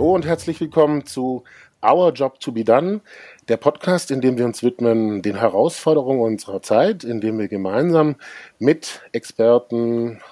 Hallo 0.00 0.14
und 0.14 0.24
herzlich 0.24 0.58
willkommen 0.62 1.04
zu 1.04 1.44
Our 1.84 2.10
Job 2.14 2.40
to 2.40 2.52
be 2.52 2.64
Done, 2.64 3.02
der 3.50 3.58
Podcast, 3.58 4.10
in 4.10 4.22
dem 4.22 4.38
wir 4.38 4.46
uns 4.46 4.62
widmen 4.62 5.20
den 5.20 5.36
Herausforderungen 5.36 6.22
unserer 6.22 6.62
Zeit, 6.62 7.04
in 7.04 7.20
dem 7.20 7.38
wir 7.38 7.48
gemeinsam 7.48 8.16
mit 8.58 9.02
Experten 9.12 10.22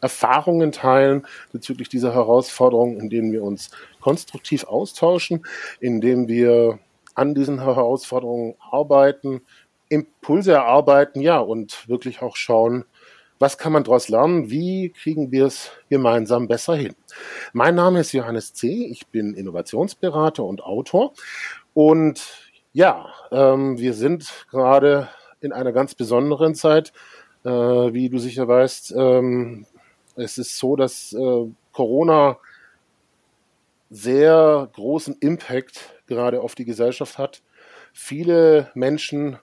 Erfahrungen 0.00 0.72
teilen 0.72 1.26
bezüglich 1.52 1.90
dieser 1.90 2.14
Herausforderungen, 2.14 2.98
in 2.98 3.10
denen 3.10 3.30
wir 3.30 3.42
uns 3.42 3.70
konstruktiv 4.00 4.64
austauschen, 4.64 5.44
in 5.78 6.00
dem 6.00 6.26
wir 6.26 6.78
an 7.14 7.34
diesen 7.34 7.60
Herausforderungen 7.62 8.54
arbeiten, 8.70 9.42
Impulse 9.90 10.52
erarbeiten, 10.52 11.20
ja, 11.20 11.38
und 11.38 11.86
wirklich 11.86 12.22
auch 12.22 12.36
schauen, 12.36 12.86
was 13.38 13.58
kann 13.58 13.72
man 13.72 13.84
daraus 13.84 14.08
lernen? 14.08 14.50
Wie 14.50 14.90
kriegen 14.90 15.30
wir 15.30 15.46
es 15.46 15.70
gemeinsam 15.88 16.48
besser 16.48 16.74
hin? 16.74 16.94
Mein 17.52 17.74
Name 17.74 18.00
ist 18.00 18.12
Johannes 18.12 18.52
C. 18.52 18.86
Ich 18.86 19.06
bin 19.08 19.34
Innovationsberater 19.34 20.44
und 20.44 20.62
Autor. 20.62 21.12
Und 21.74 22.26
ja, 22.72 23.06
ähm, 23.30 23.78
wir 23.78 23.94
sind 23.94 24.46
gerade 24.50 25.08
in 25.40 25.52
einer 25.52 25.72
ganz 25.72 25.94
besonderen 25.94 26.54
Zeit. 26.54 26.92
Äh, 27.44 27.50
wie 27.50 28.08
du 28.08 28.18
sicher 28.18 28.48
weißt, 28.48 28.94
ähm, 28.96 29.66
es 30.16 30.38
ist 30.38 30.58
so, 30.58 30.74
dass 30.74 31.12
äh, 31.12 31.46
Corona 31.72 32.38
sehr 33.90 34.68
großen 34.72 35.16
Impact 35.20 35.94
gerade 36.06 36.40
auf 36.40 36.54
die 36.54 36.64
Gesellschaft 36.64 37.18
hat. 37.18 37.42
Viele 37.92 38.70
Menschen 38.74 39.38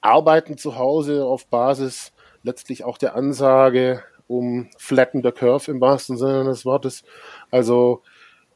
arbeiten 0.00 0.58
zu 0.58 0.76
Hause 0.76 1.24
auf 1.24 1.46
Basis 1.46 2.12
letztlich 2.42 2.84
auch 2.84 2.98
der 2.98 3.14
Ansage 3.14 4.02
um 4.26 4.68
Flatten 4.78 5.22
the 5.22 5.32
Curve 5.32 5.70
im 5.70 5.80
wahrsten 5.80 6.16
Sinne 6.16 6.44
des 6.44 6.64
Wortes. 6.64 7.02
Also 7.50 8.02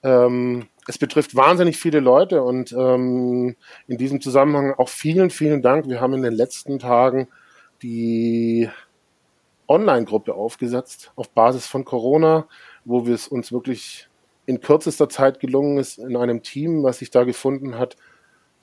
ähm, 0.02 0.68
es 0.86 0.98
betrifft 0.98 1.34
wahnsinnig 1.34 1.76
viele 1.78 2.00
Leute 2.00 2.42
und 2.42 2.72
ähm, 2.72 3.56
in 3.88 3.98
diesem 3.98 4.20
Zusammenhang 4.20 4.74
auch 4.74 4.88
vielen, 4.88 5.30
vielen 5.30 5.62
Dank. 5.62 5.88
Wir 5.88 6.00
haben 6.00 6.14
in 6.14 6.22
den 6.22 6.34
letzten 6.34 6.78
Tagen 6.78 7.28
die 7.82 8.68
Online-Gruppe 9.66 10.34
aufgesetzt 10.34 11.12
auf 11.16 11.30
Basis 11.30 11.66
von 11.66 11.84
Corona, 11.84 12.46
wo 12.84 13.06
wir 13.06 13.14
es 13.14 13.28
uns 13.28 13.50
wirklich 13.50 14.08
in 14.46 14.60
kürzester 14.60 15.08
Zeit 15.08 15.40
gelungen 15.40 15.78
ist, 15.78 15.98
in 15.98 16.16
einem 16.16 16.42
Team, 16.42 16.82
was 16.82 16.98
sich 16.98 17.10
da 17.10 17.24
gefunden 17.24 17.78
hat, 17.78 17.96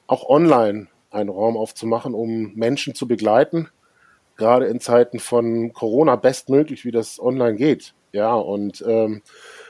auch 0.05 0.29
online 0.29 0.87
einen 1.09 1.29
Raum 1.29 1.57
aufzumachen, 1.57 2.13
um 2.13 2.53
Menschen 2.53 2.93
zu 2.93 3.07
begleiten, 3.07 3.69
gerade 4.41 4.65
in 4.65 4.79
Zeiten 4.79 5.19
von 5.19 5.71
Corona 5.71 6.15
bestmöglich, 6.15 6.83
wie 6.83 6.91
das 6.91 7.19
online 7.19 7.55
geht. 7.55 7.93
Ja, 8.11 8.33
und 8.33 8.83
ähm, 8.87 9.21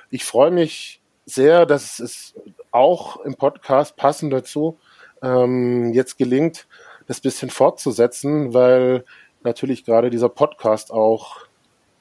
ich 0.10 0.24
freue 0.24 0.50
mich 0.50 1.02
sehr, 1.26 1.66
dass 1.66 2.00
es 2.00 2.34
auch 2.72 3.18
im 3.18 3.36
Podcast 3.36 3.98
passend 3.98 4.32
dazu 4.32 4.78
ähm, 5.22 5.92
jetzt 5.94 6.18
gelingt, 6.18 6.68
das 7.06 7.20
bisschen 7.20 7.50
fortzusetzen, 7.50 8.54
weil 8.54 9.04
natürlich 9.44 9.84
gerade 9.84 10.10
dieser 10.10 10.30
Podcast 10.30 10.94
auch, 10.94 11.40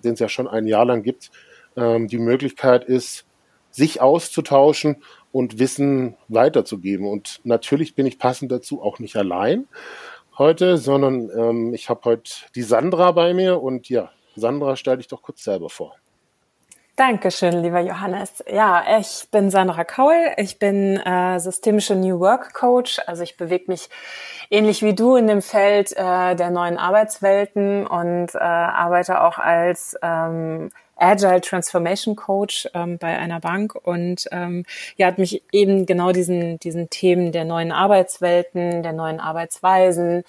den 0.04 0.14
es 0.14 0.20
ja 0.20 0.28
schon 0.28 0.46
ein 0.46 0.68
Jahr 0.68 0.84
lang 0.84 1.02
gibt, 1.02 1.32
ähm, 1.76 2.06
die 2.06 2.18
Möglichkeit 2.18 2.84
ist, 2.84 3.26
sich 3.72 4.00
auszutauschen 4.00 5.02
und 5.32 5.58
Wissen 5.58 6.16
weiterzugeben. 6.28 7.06
Und 7.06 7.40
natürlich 7.42 7.96
bin 7.96 8.06
ich 8.06 8.18
passend 8.18 8.52
dazu 8.52 8.80
auch 8.80 9.00
nicht 9.00 9.16
allein, 9.16 9.66
heute, 10.38 10.78
sondern 10.78 11.30
ähm, 11.36 11.74
ich 11.74 11.88
habe 11.88 12.00
heute 12.04 12.30
die 12.54 12.62
Sandra 12.62 13.12
bei 13.12 13.34
mir 13.34 13.62
und 13.62 13.88
ja, 13.88 14.10
Sandra, 14.36 14.76
stell 14.76 14.96
dich 14.98 15.08
doch 15.08 15.22
kurz 15.22 15.42
selber 15.44 15.70
vor. 15.70 15.96
Dankeschön, 16.96 17.62
lieber 17.62 17.80
Johannes. 17.80 18.44
Ja, 18.46 18.98
ich 18.98 19.26
bin 19.30 19.50
Sandra 19.50 19.84
Kaul. 19.84 20.14
Ich 20.36 20.58
bin 20.58 20.98
äh, 20.98 21.40
systemische 21.40 21.94
New 21.94 22.20
Work 22.20 22.52
Coach. 22.52 23.00
Also 23.06 23.22
ich 23.22 23.38
bewege 23.38 23.64
mich 23.68 23.88
ähnlich 24.50 24.82
wie 24.82 24.94
du 24.94 25.16
in 25.16 25.26
dem 25.26 25.40
Feld 25.40 25.92
äh, 25.92 26.34
der 26.36 26.50
neuen 26.50 26.76
Arbeitswelten 26.76 27.86
und 27.86 28.34
äh, 28.34 28.38
arbeite 28.38 29.22
auch 29.22 29.38
als 29.38 29.96
ähm, 30.02 30.70
Agile 31.00 31.40
Transformation 31.40 32.14
Coach 32.14 32.68
ähm, 32.74 32.98
bei 32.98 33.18
einer 33.18 33.40
Bank 33.40 33.74
und 33.74 34.26
ähm, 34.30 34.64
ja, 34.96 35.06
hat 35.06 35.18
mich 35.18 35.42
eben 35.52 35.86
genau 35.86 36.12
diesen, 36.12 36.58
diesen 36.60 36.90
Themen 36.90 37.32
der 37.32 37.44
neuen 37.44 37.72
Arbeitswelten, 37.72 38.82
der 38.82 38.92
neuen 38.92 39.20
Arbeitsweisen, 39.20 40.24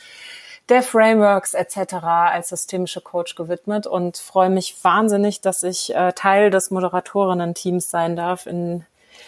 der 0.69 0.83
Frameworks 0.83 1.53
etc. 1.53 1.95
als 2.03 2.49
systemische 2.49 3.01
Coach 3.01 3.35
gewidmet 3.35 3.87
und 3.87 4.17
freue 4.17 4.49
mich 4.49 4.77
wahnsinnig, 4.83 5.41
dass 5.41 5.63
ich 5.63 5.93
äh, 5.93 6.13
Teil 6.13 6.49
des 6.49 6.71
Moderatorinnen-Teams 6.71 7.89
sein 7.89 8.15
darf 8.15 8.45
in, 8.45 8.85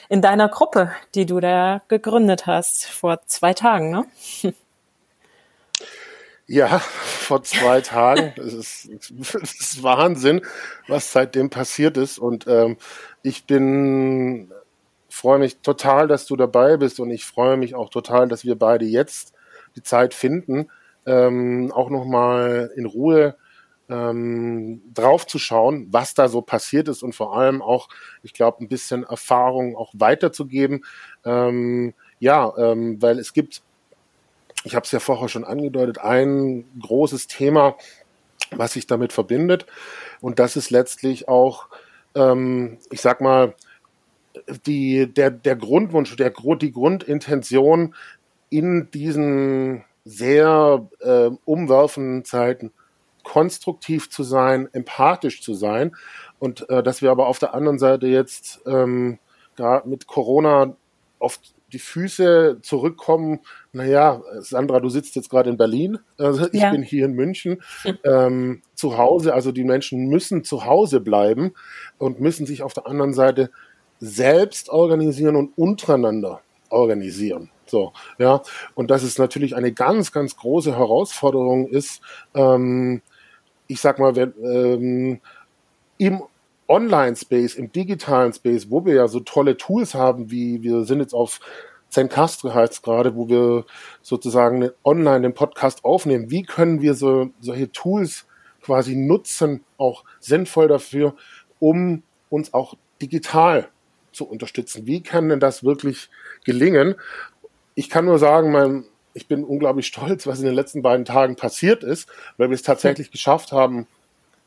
in 0.08 0.22
deiner 0.22 0.48
Gruppe, 0.48 0.92
die 1.16 1.26
du 1.26 1.42
da 1.42 1.82
gegründet 1.90 2.48
hast 2.48 2.86
vor 2.86 3.20
zwei 3.26 3.54
Tagen, 3.54 3.90
ne? 3.90 4.06
Ja, 6.48 6.80
vor 6.80 7.44
zwei 7.44 7.82
Tagen. 7.82 8.34
Es 8.38 8.54
ist, 8.54 8.90
es 8.90 9.12
ist 9.60 9.84
Wahnsinn, 9.84 10.42
was 10.88 11.12
seitdem 11.12 11.50
passiert 11.50 11.98
ist. 11.98 12.20
Und 12.20 12.48
ähm, 12.48 12.78
ich 13.22 13.46
bin 13.46 14.52
freue 15.14 15.38
mich 15.40 15.58
total, 15.60 16.08
dass 16.08 16.26
du 16.26 16.36
dabei 16.36 16.76
bist 16.78 17.00
und 17.00 17.12
ich 17.12 17.24
freue 17.24 17.56
mich 17.56 17.76
auch 17.76 17.90
total, 17.90 18.28
dass 18.28 18.46
wir 18.46 18.58
beide 18.58 18.86
jetzt 18.86 19.34
die 19.76 19.84
Zeit 19.84 20.14
finden, 20.16 20.70
ähm, 21.06 21.72
auch 21.72 21.92
nochmal 21.92 22.72
in 22.76 22.86
Ruhe 22.88 23.36
ähm, 23.90 24.82
drauf 24.92 25.28
zu 25.28 25.38
schauen, 25.38 25.88
was 25.92 26.16
da 26.16 26.28
so 26.30 26.42
passiert 26.42 26.88
ist 26.88 27.04
und 27.04 27.14
vor 27.14 27.38
allem 27.38 27.62
auch, 27.62 27.90
ich 28.24 28.34
glaube, 28.34 28.64
ein 28.64 28.68
bisschen 28.68 29.04
Erfahrung 29.04 29.76
auch 29.76 29.94
weiterzugeben. 29.94 30.84
Ähm, 31.26 31.94
ja, 32.20 32.52
ähm, 32.58 33.00
weil 33.02 33.20
es 33.20 33.34
gibt 33.34 33.62
ich 34.64 34.76
habe 34.76 34.86
es 34.86 34.92
ja 34.92 35.00
vorher 35.00 35.30
schon 35.30 35.44
angedeutet, 35.44 36.00
ein 36.00 36.66
großes 36.82 37.28
Thema, 37.28 37.76
was 38.52 38.74
sich 38.74 38.88
damit 38.88 39.14
verbindet. 39.14 39.66
Und 40.22 40.40
das 40.40 40.56
ist 40.56 40.70
letztlich 40.70 41.28
auch, 41.28 41.68
ähm, 42.16 42.78
ich 42.92 43.02
sag 43.02 43.22
mal, 43.22 43.56
die, 44.66 45.12
der, 45.12 45.32
der 45.32 45.56
Grundwunsch, 45.56 46.16
der, 46.16 46.32
die 46.32 46.72
Grundintention 46.72 47.96
in 48.50 48.90
diesen 48.92 49.84
sehr 50.06 50.88
äh, 51.00 51.30
umwerfenden 51.46 52.26
Zeiten 52.26 52.72
konstruktiv 53.24 54.10
zu 54.10 54.24
sein, 54.24 54.68
empathisch 54.74 55.42
zu 55.42 55.54
sein 55.54 55.96
und 56.40 56.70
äh, 56.70 56.84
dass 56.84 57.02
wir 57.02 57.10
aber 57.12 57.28
auf 57.28 57.40
der 57.40 57.54
anderen 57.54 57.80
Seite 57.80 58.08
jetzt 58.08 58.62
ähm, 58.66 59.18
gerade 59.56 59.88
mit 59.88 60.08
Corona 60.08 60.76
oft 61.20 61.54
die 61.74 61.80
Füße 61.80 62.60
zurückkommen. 62.62 63.40
Naja, 63.72 64.22
Sandra, 64.40 64.80
du 64.80 64.90
sitzt 64.90 65.16
jetzt 65.16 65.30
gerade 65.30 65.50
in 65.50 65.58
Berlin. 65.58 66.00
Also 66.18 66.48
ich 66.52 66.62
ja. 66.62 66.72
bin 66.72 66.84
hier 66.84 67.06
in 67.06 67.14
München 67.14 67.62
ähm, 68.04 68.62
zu 68.76 68.98
Hause. 68.98 69.34
Also 69.34 69.52
die 69.52 69.64
Menschen 69.64 70.08
müssen 70.08 70.44
zu 70.44 70.66
Hause 70.66 71.02
bleiben 71.02 71.54
und 71.98 72.22
müssen 72.22 72.46
sich 72.46 72.64
auf 72.64 72.74
der 72.74 72.88
anderen 72.88 73.14
Seite 73.14 73.50
selbst 74.00 74.70
organisieren 74.70 75.36
und 75.36 75.58
untereinander 75.58 76.42
organisieren. 76.70 77.50
So, 77.66 77.94
ja. 78.18 78.42
Und 78.76 78.92
dass 78.92 79.04
es 79.04 79.18
natürlich 79.18 79.56
eine 79.56 79.72
ganz, 79.72 80.12
ganz 80.12 80.36
große 80.36 80.78
Herausforderung 80.78 81.68
ist, 81.68 82.02
ähm, 82.36 83.02
ich 83.68 83.80
sag 83.80 84.00
mal, 84.00 84.16
wenn, 84.16 84.34
ähm, 84.44 85.22
im 85.98 86.22
Online-Space, 86.68 87.56
im 87.56 87.72
digitalen 87.72 88.34
Space, 88.34 88.70
wo 88.70 88.86
wir 88.86 88.96
ja 88.96 89.08
so 89.08 89.20
tolle 89.20 89.58
Tools 89.58 89.94
haben, 89.94 90.32
wie 90.32 90.64
wir 90.64 90.86
sind 90.86 91.00
jetzt 91.00 91.14
auf 91.14 91.40
Zencastro 91.94 92.54
heißt 92.54 92.82
gerade, 92.82 93.16
wo 93.16 93.30
wir 93.30 93.66
sozusagen 94.02 94.72
online 94.84 95.22
den 95.22 95.34
Podcast 95.36 95.86
aufnehmen. 95.86 96.32
Wie 96.32 96.42
können 96.42 96.82
wir 96.82 96.96
so 96.96 97.30
solche 97.40 97.72
Tools 97.72 98.26
quasi 98.64 98.96
nutzen, 98.96 99.64
auch 99.78 100.04
sinnvoll 100.20 100.68
dafür, 100.68 101.16
um 101.60 102.02
uns 102.30 102.54
auch 102.54 102.74
digital 103.00 103.70
zu 104.12 104.28
unterstützen? 104.28 104.88
Wie 104.88 105.04
kann 105.04 105.30
denn 105.30 105.40
das 105.40 105.64
wirklich 105.64 106.10
gelingen? 106.46 106.96
Ich 107.76 107.92
kann 107.92 108.06
nur 108.06 108.18
sagen, 108.18 108.52
mein, 108.52 108.86
ich 109.14 109.28
bin 109.28 109.44
unglaublich 109.44 109.86
stolz, 109.86 110.26
was 110.26 110.40
in 110.40 110.46
den 110.46 110.56
letzten 110.56 110.82
beiden 110.82 111.06
Tagen 111.06 111.36
passiert 111.36 111.84
ist, 111.84 112.10
weil 112.38 112.50
wir 112.50 112.56
es 112.56 112.64
tatsächlich 112.64 113.12
geschafft 113.12 113.52
haben, 113.52 113.86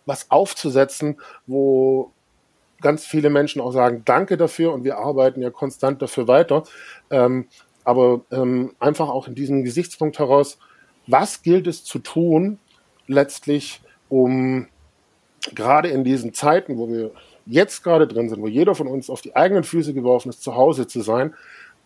was 0.05 0.31
aufzusetzen, 0.32 1.20
wo 1.46 2.12
ganz 2.87 3.05
viele 3.05 3.31
Menschen 3.31 3.61
auch 3.61 3.73
sagen, 3.73 4.03
danke 4.05 4.37
dafür 4.37 4.73
und 4.73 4.85
wir 4.85 4.97
arbeiten 4.97 5.43
ja 5.43 5.50
konstant 5.50 6.00
dafür 6.00 6.29
weiter. 6.29 6.62
Ähm, 7.11 7.49
aber 7.83 8.21
ähm, 8.31 8.77
einfach 8.79 9.09
auch 9.09 9.27
in 9.27 9.35
diesem 9.35 9.65
Gesichtspunkt 9.65 10.21
heraus, 10.21 10.56
was 11.09 11.43
gilt 11.43 11.67
es 11.67 11.83
zu 11.83 11.99
tun, 11.99 12.61
letztlich, 13.09 13.81
um 14.09 14.69
gerade 15.53 15.88
in 15.88 16.05
diesen 16.05 16.33
Zeiten, 16.33 16.79
wo 16.79 16.88
wir 16.88 17.11
jetzt 17.44 17.83
gerade 17.83 18.06
drin 18.06 18.29
sind, 18.29 18.41
wo 18.41 18.47
jeder 18.47 18.77
von 18.77 18.87
uns 18.87 19.11
auf 19.11 19.21
die 19.21 19.35
eigenen 19.35 19.65
Füße 19.65 19.93
geworfen 19.93 20.29
ist, 20.29 20.44
zu 20.44 20.55
Hause 20.55 20.87
zu 20.87 21.00
sein, 21.00 21.35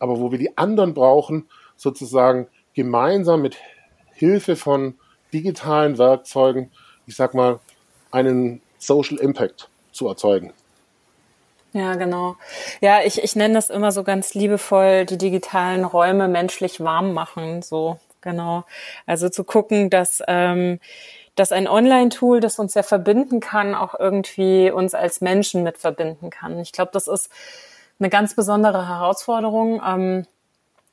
aber 0.01 0.21
wo 0.21 0.31
wir 0.31 0.39
die 0.39 0.59
anderen 0.59 0.93
brauchen, 0.93 1.47
sozusagen 1.77 2.47
gemeinsam 2.75 3.41
mit 3.41 3.57
Hilfe 4.13 4.55
von 4.55 4.97
digitalen 5.33 5.97
Werkzeugen, 5.97 6.71
ich 7.07 7.17
sag 7.17 7.33
mal, 7.33 7.59
einen 8.11 8.61
Social 8.77 9.17
Impact 9.17 9.71
zu 9.93 10.07
erzeugen. 10.09 10.53
Ja, 11.73 11.95
genau. 11.95 12.37
Ja, 12.81 13.01
ich, 13.03 13.23
ich 13.23 13.37
nenne 13.37 13.55
das 13.55 13.71
immer 13.71 13.93
so 13.93 14.03
ganz 14.03 14.35
liebevoll, 14.35 15.07
die 15.07 15.19
digitalen 15.19 15.85
Räume 15.85 16.27
menschlich 16.27 16.81
warm 16.81 17.13
machen, 17.13 17.63
so, 17.63 17.99
genau. 18.21 18.65
Also 19.07 19.29
zu 19.29 19.45
gucken, 19.45 19.89
dass, 19.89 20.21
ähm, 20.27 20.81
dass 21.37 21.53
ein 21.53 21.69
Online-Tool, 21.69 22.41
das 22.41 22.59
uns 22.59 22.75
ja 22.75 22.83
verbinden 22.83 23.39
kann, 23.41 23.75
auch 23.77 23.95
irgendwie 23.99 24.71
uns 24.73 24.95
als 24.95 25.21
Menschen 25.21 25.63
mit 25.63 25.79
verbinden 25.79 26.31
kann. 26.31 26.59
Ich 26.59 26.73
glaube, 26.73 26.91
das 26.93 27.07
ist 27.07 27.31
eine 28.01 28.11
ganz 28.11 28.35
besondere 28.35 28.89
Herausforderung. 28.89 29.81
Ähm, 29.87 30.27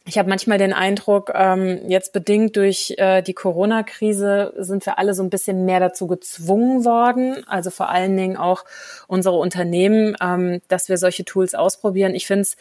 ich 0.07 0.18
habe 0.18 0.30
manchmal 0.30 0.57
den 0.57 0.71
Eindruck, 0.71 1.31
ähm, 1.36 1.81
jetzt 1.89 2.13
bedingt 2.13 2.56
durch 2.56 2.95
äh, 2.98 3.21
die 3.21 3.33
Corona-Krise 3.33 4.54
sind 4.57 4.86
wir 4.86 4.98
alle 4.98 5.13
so 5.13 5.21
ein 5.21 5.30
bisschen 5.30 5.65
mehr 5.65 5.81
dazu 5.81 6.07
gezwungen 6.07 6.86
worden, 6.86 7.45
also 7.45 7.69
vor 7.71 7.89
allen 7.89 8.15
Dingen 8.15 8.38
auch 8.38 8.63
unsere 9.07 9.36
Unternehmen, 9.36 10.15
ähm, 10.21 10.62
dass 10.69 10.88
wir 10.88 10.98
solche 10.98 11.25
Tools 11.25 11.56
ausprobieren. 11.56 12.15
Ich 12.15 12.25
finde 12.25 12.44
es 12.44 12.56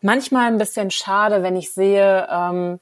manchmal 0.00 0.46
ein 0.46 0.56
bisschen 0.56 0.90
schade, 0.90 1.42
wenn 1.42 1.56
ich 1.56 1.72
sehe, 1.74 2.26
ähm, 2.30 2.80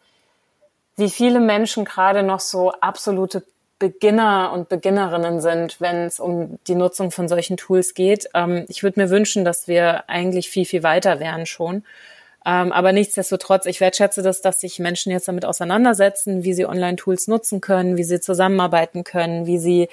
wie 0.97 1.11
viele 1.11 1.41
Menschen 1.41 1.85
gerade 1.85 2.23
noch 2.23 2.41
so 2.41 2.71
absolute 2.71 3.43
Beginner 3.81 4.53
und 4.55 4.69
Beginnerinnen 4.69 5.41
sind, 5.41 5.81
wenn 5.81 6.05
es 6.05 6.21
um 6.21 6.59
die 6.69 6.77
Nutzung 6.77 7.11
von 7.11 7.29
solchen 7.29 7.57
Tools 7.57 7.93
geht. 7.93 8.29
Ähm, 8.35 8.67
ich 8.69 8.85
würde 8.85 9.01
mir 9.01 9.11
wünschen, 9.11 9.45
dass 9.45 9.67
wir 9.67 10.09
eigentlich 10.09 10.49
viel, 10.49 10.65
viel 10.65 10.85
weiter 10.85 11.19
wären 11.19 11.45
schon. 11.45 11.83
Ähm, 12.47 12.71
aber 12.71 12.93
nichtsdestotrotz, 12.93 13.67
ich 13.67 13.81
wertschätze 13.81 14.23
das, 14.23 14.41
dass 14.41 14.61
sich 14.61 14.79
Menschen 14.79 15.11
jetzt 15.11 15.27
damit 15.27 15.45
auseinandersetzen, 15.45 16.45
wie 16.45 16.55
sie 16.55 16.65
Online-Tools 16.65 17.27
nutzen 17.27 17.61
können, 17.61 17.97
wie 17.97 18.05
sie 18.05 18.21
zusammenarbeiten 18.21 19.03
können, 19.03 19.47
wie 19.47 19.59
sie 19.59 19.89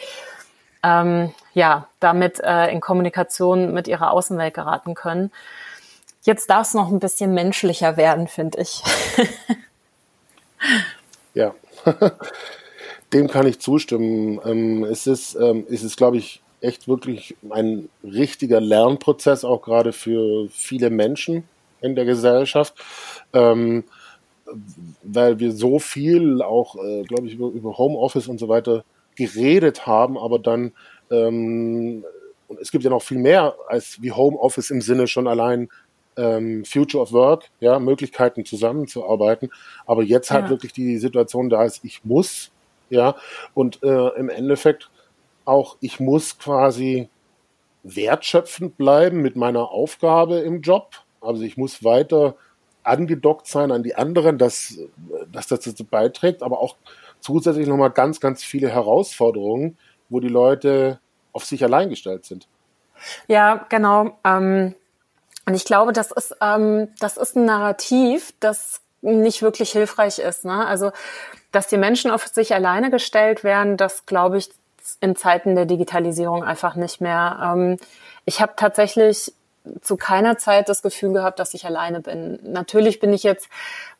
ähm, 0.83 1.33
ja 1.55 1.87
damit 1.99 2.39
äh, 2.41 2.67
in 2.67 2.79
Kommunikation 2.79 3.73
mit 3.73 3.87
ihrer 3.87 4.11
Außenwelt 4.11 4.53
geraten 4.53 4.93
können. 4.93 5.31
Jetzt 6.21 6.47
darf 6.51 6.67
es 6.67 6.75
noch 6.75 6.91
ein 6.91 6.99
bisschen 6.99 7.33
menschlicher 7.33 7.97
werden, 7.97 8.27
finde 8.27 8.61
ich. 8.61 8.83
ja, 11.33 11.55
dem 13.13 13.29
kann 13.29 13.47
ich 13.47 13.61
zustimmen. 13.61 14.39
Ähm, 14.45 14.83
es 14.83 15.07
ist, 15.07 15.33
ähm, 15.33 15.65
es 15.71 15.81
ist, 15.81 15.97
glaube 15.97 16.17
ich, 16.17 16.43
echt 16.61 16.87
wirklich 16.87 17.35
ein 17.49 17.89
richtiger 18.03 18.61
Lernprozess, 18.61 19.43
auch 19.43 19.63
gerade 19.63 19.91
für 19.91 20.47
viele 20.49 20.91
Menschen 20.91 21.45
in 21.83 21.95
der 21.95 22.05
Gesellschaft, 22.05 22.73
ähm, 23.33 23.83
weil 25.03 25.39
wir 25.39 25.51
so 25.51 25.79
viel 25.79 26.41
auch, 26.41 26.75
äh, 26.75 27.03
glaube 27.03 27.27
ich, 27.27 27.35
über, 27.35 27.47
über 27.47 27.77
Homeoffice 27.77 28.27
und 28.27 28.39
so 28.39 28.49
weiter 28.49 28.83
geredet 29.15 29.85
haben, 29.85 30.17
aber 30.17 30.39
dann 30.39 30.71
ähm, 31.11 32.03
und 32.47 32.59
es 32.59 32.71
gibt 32.71 32.83
ja 32.83 32.89
noch 32.89 33.01
viel 33.01 33.17
mehr 33.17 33.55
als 33.67 34.01
wie 34.01 34.11
Homeoffice 34.11 34.69
im 34.69 34.81
Sinne 34.81 35.07
schon 35.07 35.27
allein 35.27 35.69
ähm, 36.17 36.65
Future 36.65 37.01
of 37.01 37.11
Work, 37.11 37.49
ja, 37.59 37.79
Möglichkeiten 37.79 38.45
zusammenzuarbeiten. 38.45 39.49
Aber 39.85 40.03
jetzt 40.03 40.31
halt 40.31 40.49
wirklich 40.49 40.73
die 40.73 40.97
Situation 40.97 41.49
da 41.49 41.63
ist, 41.63 41.83
ich 41.83 42.03
muss, 42.03 42.51
ja, 42.89 43.15
und 43.53 43.81
äh, 43.83 44.09
im 44.19 44.29
Endeffekt 44.29 44.89
auch, 45.45 45.77
ich 45.81 45.99
muss 45.99 46.37
quasi 46.37 47.09
wertschöpfend 47.83 48.77
bleiben 48.77 49.21
mit 49.21 49.35
meiner 49.35 49.71
Aufgabe 49.71 50.39
im 50.39 50.61
Job, 50.61 51.02
also 51.23 51.43
ich 51.43 51.57
muss 51.57 51.83
weiter 51.83 52.35
angedockt 52.83 53.47
sein 53.47 53.71
an 53.71 53.83
die 53.83 53.95
anderen, 53.95 54.37
dass, 54.37 54.77
dass 55.31 55.47
das 55.47 55.61
dazu 55.61 55.85
beiträgt, 55.85 56.43
aber 56.43 56.59
auch 56.59 56.75
zusätzlich 57.19 57.67
nochmal 57.67 57.91
ganz, 57.91 58.19
ganz 58.19 58.43
viele 58.43 58.69
Herausforderungen, 58.69 59.77
wo 60.09 60.19
die 60.19 60.27
Leute 60.27 60.99
auf 61.31 61.45
sich 61.45 61.63
allein 61.63 61.89
gestellt 61.89 62.25
sind. 62.25 62.47
Ja, 63.27 63.65
genau. 63.69 64.17
Ähm, 64.23 64.75
und 65.45 65.55
ich 65.55 65.65
glaube, 65.65 65.93
das 65.93 66.11
ist, 66.11 66.35
ähm, 66.41 66.89
das 66.99 67.17
ist 67.17 67.35
ein 67.35 67.45
Narrativ, 67.45 68.33
das 68.39 68.81
nicht 69.01 69.41
wirklich 69.41 69.71
hilfreich 69.71 70.19
ist. 70.19 70.45
Ne? 70.45 70.65
Also, 70.65 70.91
dass 71.51 71.67
die 71.67 71.77
Menschen 71.77 72.11
auf 72.11 72.27
sich 72.27 72.53
alleine 72.53 72.89
gestellt 72.89 73.43
werden, 73.43 73.77
das 73.77 74.05
glaube 74.05 74.37
ich 74.37 74.49
in 74.99 75.15
Zeiten 75.15 75.55
der 75.55 75.65
Digitalisierung 75.65 76.43
einfach 76.43 76.75
nicht 76.75 77.01
mehr. 77.01 77.53
Ähm, 77.55 77.77
ich 78.25 78.41
habe 78.41 78.53
tatsächlich 78.55 79.33
zu 79.81 79.97
keiner 79.97 80.37
Zeit 80.37 80.69
das 80.69 80.81
Gefühl 80.81 81.13
gehabt, 81.13 81.39
dass 81.39 81.53
ich 81.53 81.65
alleine 81.65 82.01
bin. 82.01 82.39
Natürlich 82.43 82.99
bin 82.99 83.13
ich 83.13 83.23
jetzt 83.23 83.49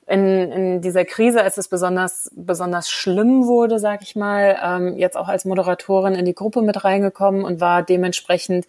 in, 0.08 0.52
in 0.52 0.82
dieser 0.82 1.06
Krise, 1.06 1.42
als 1.42 1.58
es 1.58 1.70
besonders 1.70 2.30
besonders 2.36 2.90
schlimm 2.90 3.48
wurde, 3.48 3.80
sag 3.80 4.02
ich 4.02 4.16
mal, 4.16 4.58
ähm, 4.62 4.98
jetzt 4.98 5.16
auch 5.16 5.30
als 5.30 5.46
Moderatorin 5.46 6.16
in 6.16 6.26
die 6.26 6.36
Gruppe 6.36 6.62
mit 6.62 6.84
reingekommen 6.84 7.46
und 7.46 7.62
war 7.62 7.84
dementsprechend 7.84 8.66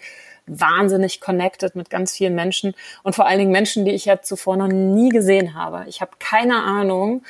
wahnsinnig 0.46 1.20
connected 1.20 1.75
mit 1.75 1.91
ganz 1.91 2.12
vielen 2.12 2.35
Menschen 2.35 2.75
und 3.02 3.14
vor 3.14 3.26
allen 3.26 3.38
Dingen 3.38 3.50
Menschen, 3.50 3.85
die 3.85 3.93
ich 3.93 4.05
ja 4.05 4.20
zuvor 4.20 4.56
noch 4.56 4.69
nie 4.69 5.08
gesehen 5.08 5.55
habe. 5.55 5.85
Ich 5.88 6.00
habe 6.00 6.12
keine 6.19 6.62
Ahnung, 6.62 7.23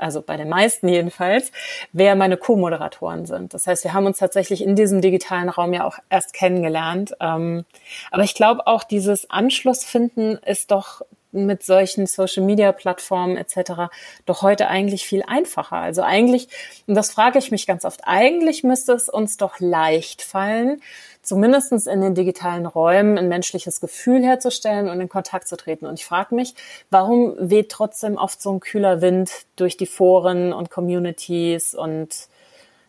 also 0.00 0.22
bei 0.22 0.36
den 0.36 0.48
meisten 0.48 0.88
jedenfalls, 0.88 1.52
wer 1.92 2.16
meine 2.16 2.36
Co-Moderatoren 2.36 3.26
sind. 3.26 3.54
Das 3.54 3.66
heißt, 3.66 3.84
wir 3.84 3.92
haben 3.92 4.06
uns 4.06 4.18
tatsächlich 4.18 4.62
in 4.62 4.76
diesem 4.76 5.00
digitalen 5.00 5.48
Raum 5.48 5.72
ja 5.72 5.84
auch 5.84 5.98
erst 6.08 6.32
kennengelernt. 6.32 7.14
Ähm, 7.20 7.64
aber 8.10 8.22
ich 8.22 8.34
glaube 8.34 8.66
auch, 8.66 8.84
dieses 8.84 9.30
Anschlussfinden 9.30 10.38
ist 10.38 10.70
doch 10.70 11.02
mit 11.32 11.62
solchen 11.62 12.06
Social-Media-Plattformen 12.06 13.36
etc. 13.36 13.92
doch 14.26 14.42
heute 14.42 14.68
eigentlich 14.68 15.04
viel 15.04 15.22
einfacher. 15.26 15.76
Also 15.76 16.02
eigentlich, 16.02 16.48
und 16.86 16.94
das 16.94 17.10
frage 17.10 17.38
ich 17.38 17.50
mich 17.50 17.66
ganz 17.66 17.84
oft, 17.84 18.00
eigentlich 18.04 18.64
müsste 18.64 18.92
es 18.92 19.08
uns 19.08 19.36
doch 19.36 19.60
leicht 19.60 20.22
fallen, 20.22 20.80
zumindestens 21.22 21.86
in 21.86 22.00
den 22.00 22.14
digitalen 22.14 22.66
Räumen 22.66 23.18
ein 23.18 23.28
menschliches 23.28 23.80
Gefühl 23.80 24.24
herzustellen 24.24 24.88
und 24.88 25.00
in 25.00 25.08
Kontakt 25.08 25.48
zu 25.48 25.56
treten. 25.56 25.86
Und 25.86 25.98
ich 25.98 26.06
frage 26.06 26.34
mich, 26.34 26.54
warum 26.90 27.34
weht 27.38 27.70
trotzdem 27.70 28.16
oft 28.16 28.40
so 28.40 28.52
ein 28.52 28.60
kühler 28.60 29.00
Wind 29.00 29.30
durch 29.56 29.76
die 29.76 29.86
Foren 29.86 30.52
und 30.52 30.70
Communities 30.70 31.74
und 31.74 32.28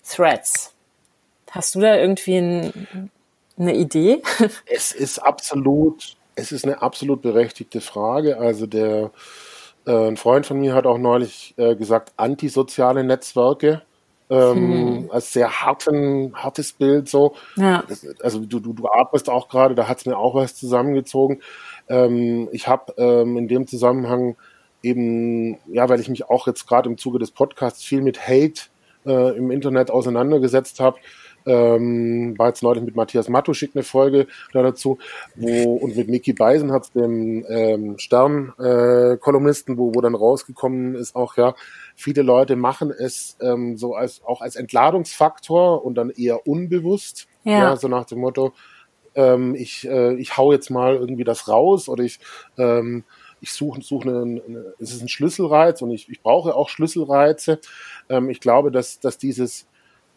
Threads? 0.08 0.74
Hast 1.52 1.76
du 1.76 1.82
da 1.82 1.98
irgendwie 1.98 2.38
ein, 2.38 3.12
eine 3.58 3.76
Idee? 3.76 4.24
Es 4.66 4.94
ist 4.94 5.20
absolut, 5.20 6.16
es 6.36 6.52
ist 6.52 6.66
eine 6.66 6.82
absolut 6.82 7.22
berechtigte 7.22 7.82
Frage. 7.82 8.38
Also 8.38 8.66
der 8.68 9.12
äh, 9.86 10.08
ein 10.08 10.18
Freund 10.18 10.46
von 10.46 10.60
mir 10.60 10.74
hat 10.74 10.86
auch 10.86 10.98
neulich 10.98 11.54
äh, 11.58 11.76
gesagt, 11.76 12.14
antisoziale 12.18 13.04
Netzwerke 13.04 13.82
ähm, 14.30 14.56
hm. 14.56 15.12
als 15.12 15.34
sehr 15.34 15.62
harten, 15.62 16.34
hartes 16.36 16.72
Bild 16.74 17.10
so. 17.10 17.36
Ja. 17.58 17.84
Also 18.22 18.40
du, 18.40 18.60
du, 18.60 18.74
du 18.74 18.88
atmest 18.88 19.30
auch 19.30 19.50
gerade, 19.50 19.76
da 19.76 19.88
hat's 19.88 20.06
mir 20.06 20.18
auch 20.18 20.36
was 20.36 20.56
zusammengezogen. 20.56 21.42
Ähm, 21.90 22.48
ich 22.52 22.68
habe 22.68 22.94
ähm, 22.98 23.38
in 23.38 23.48
dem 23.48 23.68
Zusammenhang 23.68 24.38
eben, 24.84 25.58
ja, 25.68 25.90
weil 25.90 26.00
ich 26.00 26.10
mich 26.10 26.30
auch 26.30 26.48
jetzt 26.48 26.66
gerade 26.66 26.90
im 26.90 26.98
Zuge 26.98 27.20
des 27.20 27.32
Podcasts 27.32 27.84
viel 27.84 28.02
mit 28.02 28.28
Hate 28.28 28.62
äh, 29.06 29.36
im 29.38 29.52
Internet 29.52 29.92
auseinandergesetzt 29.92 30.80
habe, 30.80 30.98
ähm, 31.46 32.38
war 32.38 32.48
jetzt 32.48 32.64
neulich 32.64 32.84
mit 32.84 32.96
Matthias 32.96 33.30
Matuschik 33.30 33.72
eine 33.74 33.84
Folge 33.84 34.28
da 34.54 34.62
dazu, 34.62 34.98
wo, 35.36 35.76
und 35.76 35.96
mit 35.96 36.08
Mickey 36.08 36.34
Beisenherz, 36.34 36.92
dem 36.92 37.46
ähm, 37.48 37.98
Stern-Kolumnisten, 37.98 39.76
äh, 39.76 39.78
wo, 39.78 39.96
wo 39.96 40.02
dann 40.02 40.16
rausgekommen 40.16 40.96
ist, 40.96 41.16
auch 41.16 41.38
ja, 41.38 41.56
viele 41.96 42.22
Leute 42.22 42.56
machen 42.56 42.92
es 42.92 43.38
ähm, 43.42 43.78
so 43.78 43.96
als 43.96 44.22
auch 44.26 44.42
als 44.42 44.56
Entladungsfaktor 44.56 45.84
und 45.86 45.96
dann 45.96 46.10
eher 46.10 46.48
unbewusst, 46.48 47.28
ja, 47.44 47.60
ja 47.60 47.76
so 47.76 47.88
nach 47.88 48.06
dem 48.06 48.20
Motto, 48.20 48.54
ähm, 49.16 49.56
ich, 49.56 49.88
äh, 49.88 50.16
ich 50.16 50.38
hau 50.38 50.52
jetzt 50.52 50.70
mal 50.70 50.96
irgendwie 50.96 51.24
das 51.24 51.48
raus 51.48 51.90
oder 51.90 52.04
ich 52.04 52.20
ähm, 52.58 53.04
ich 53.42 53.54
suche 53.54 53.82
suche 53.82 54.08
eine, 54.08 54.42
eine, 54.48 54.74
es 54.80 54.94
ist 54.94 55.02
ein 55.02 55.10
Schlüsselreiz 55.10 55.82
und 55.82 55.92
ich, 55.92 56.08
ich 56.10 56.22
brauche 56.22 56.56
auch 56.56 56.70
Schlüsselreize. 56.70 57.60
Ähm, 58.08 58.30
ich 58.30 58.40
glaube, 58.40 58.72
dass, 58.72 59.00
dass 59.00 59.18
dieses 59.18 59.68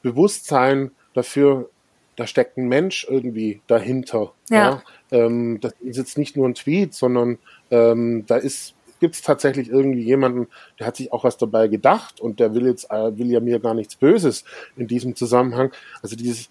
Bewusstsein 0.02 0.90
dafür, 1.14 1.70
da 2.16 2.26
steckt 2.26 2.58
ein 2.58 2.68
Mensch 2.68 3.06
irgendwie 3.08 3.60
dahinter. 3.66 4.32
Ja. 4.50 4.56
ja? 4.56 4.82
Ähm, 5.10 5.58
das 5.60 5.74
ist 5.80 5.96
jetzt 5.96 6.18
nicht 6.18 6.36
nur 6.36 6.48
ein 6.48 6.54
Tweet, 6.54 6.94
sondern 6.94 7.38
ähm, 7.70 8.24
da 8.26 8.36
ist 8.36 8.74
gibt 9.00 9.16
es 9.16 9.22
tatsächlich 9.22 9.68
irgendwie 9.68 10.00
jemanden, 10.00 10.46
der 10.78 10.86
hat 10.86 10.96
sich 10.96 11.12
auch 11.12 11.24
was 11.24 11.36
dabei 11.36 11.68
gedacht 11.68 12.20
und 12.20 12.40
der 12.40 12.54
will 12.54 12.66
jetzt 12.66 12.90
äh, 12.90 13.18
will 13.18 13.30
ja 13.30 13.40
mir 13.40 13.58
gar 13.58 13.74
nichts 13.74 13.96
Böses 13.96 14.44
in 14.76 14.86
diesem 14.86 15.14
Zusammenhang. 15.14 15.72
Also 16.00 16.16
dieses 16.16 16.48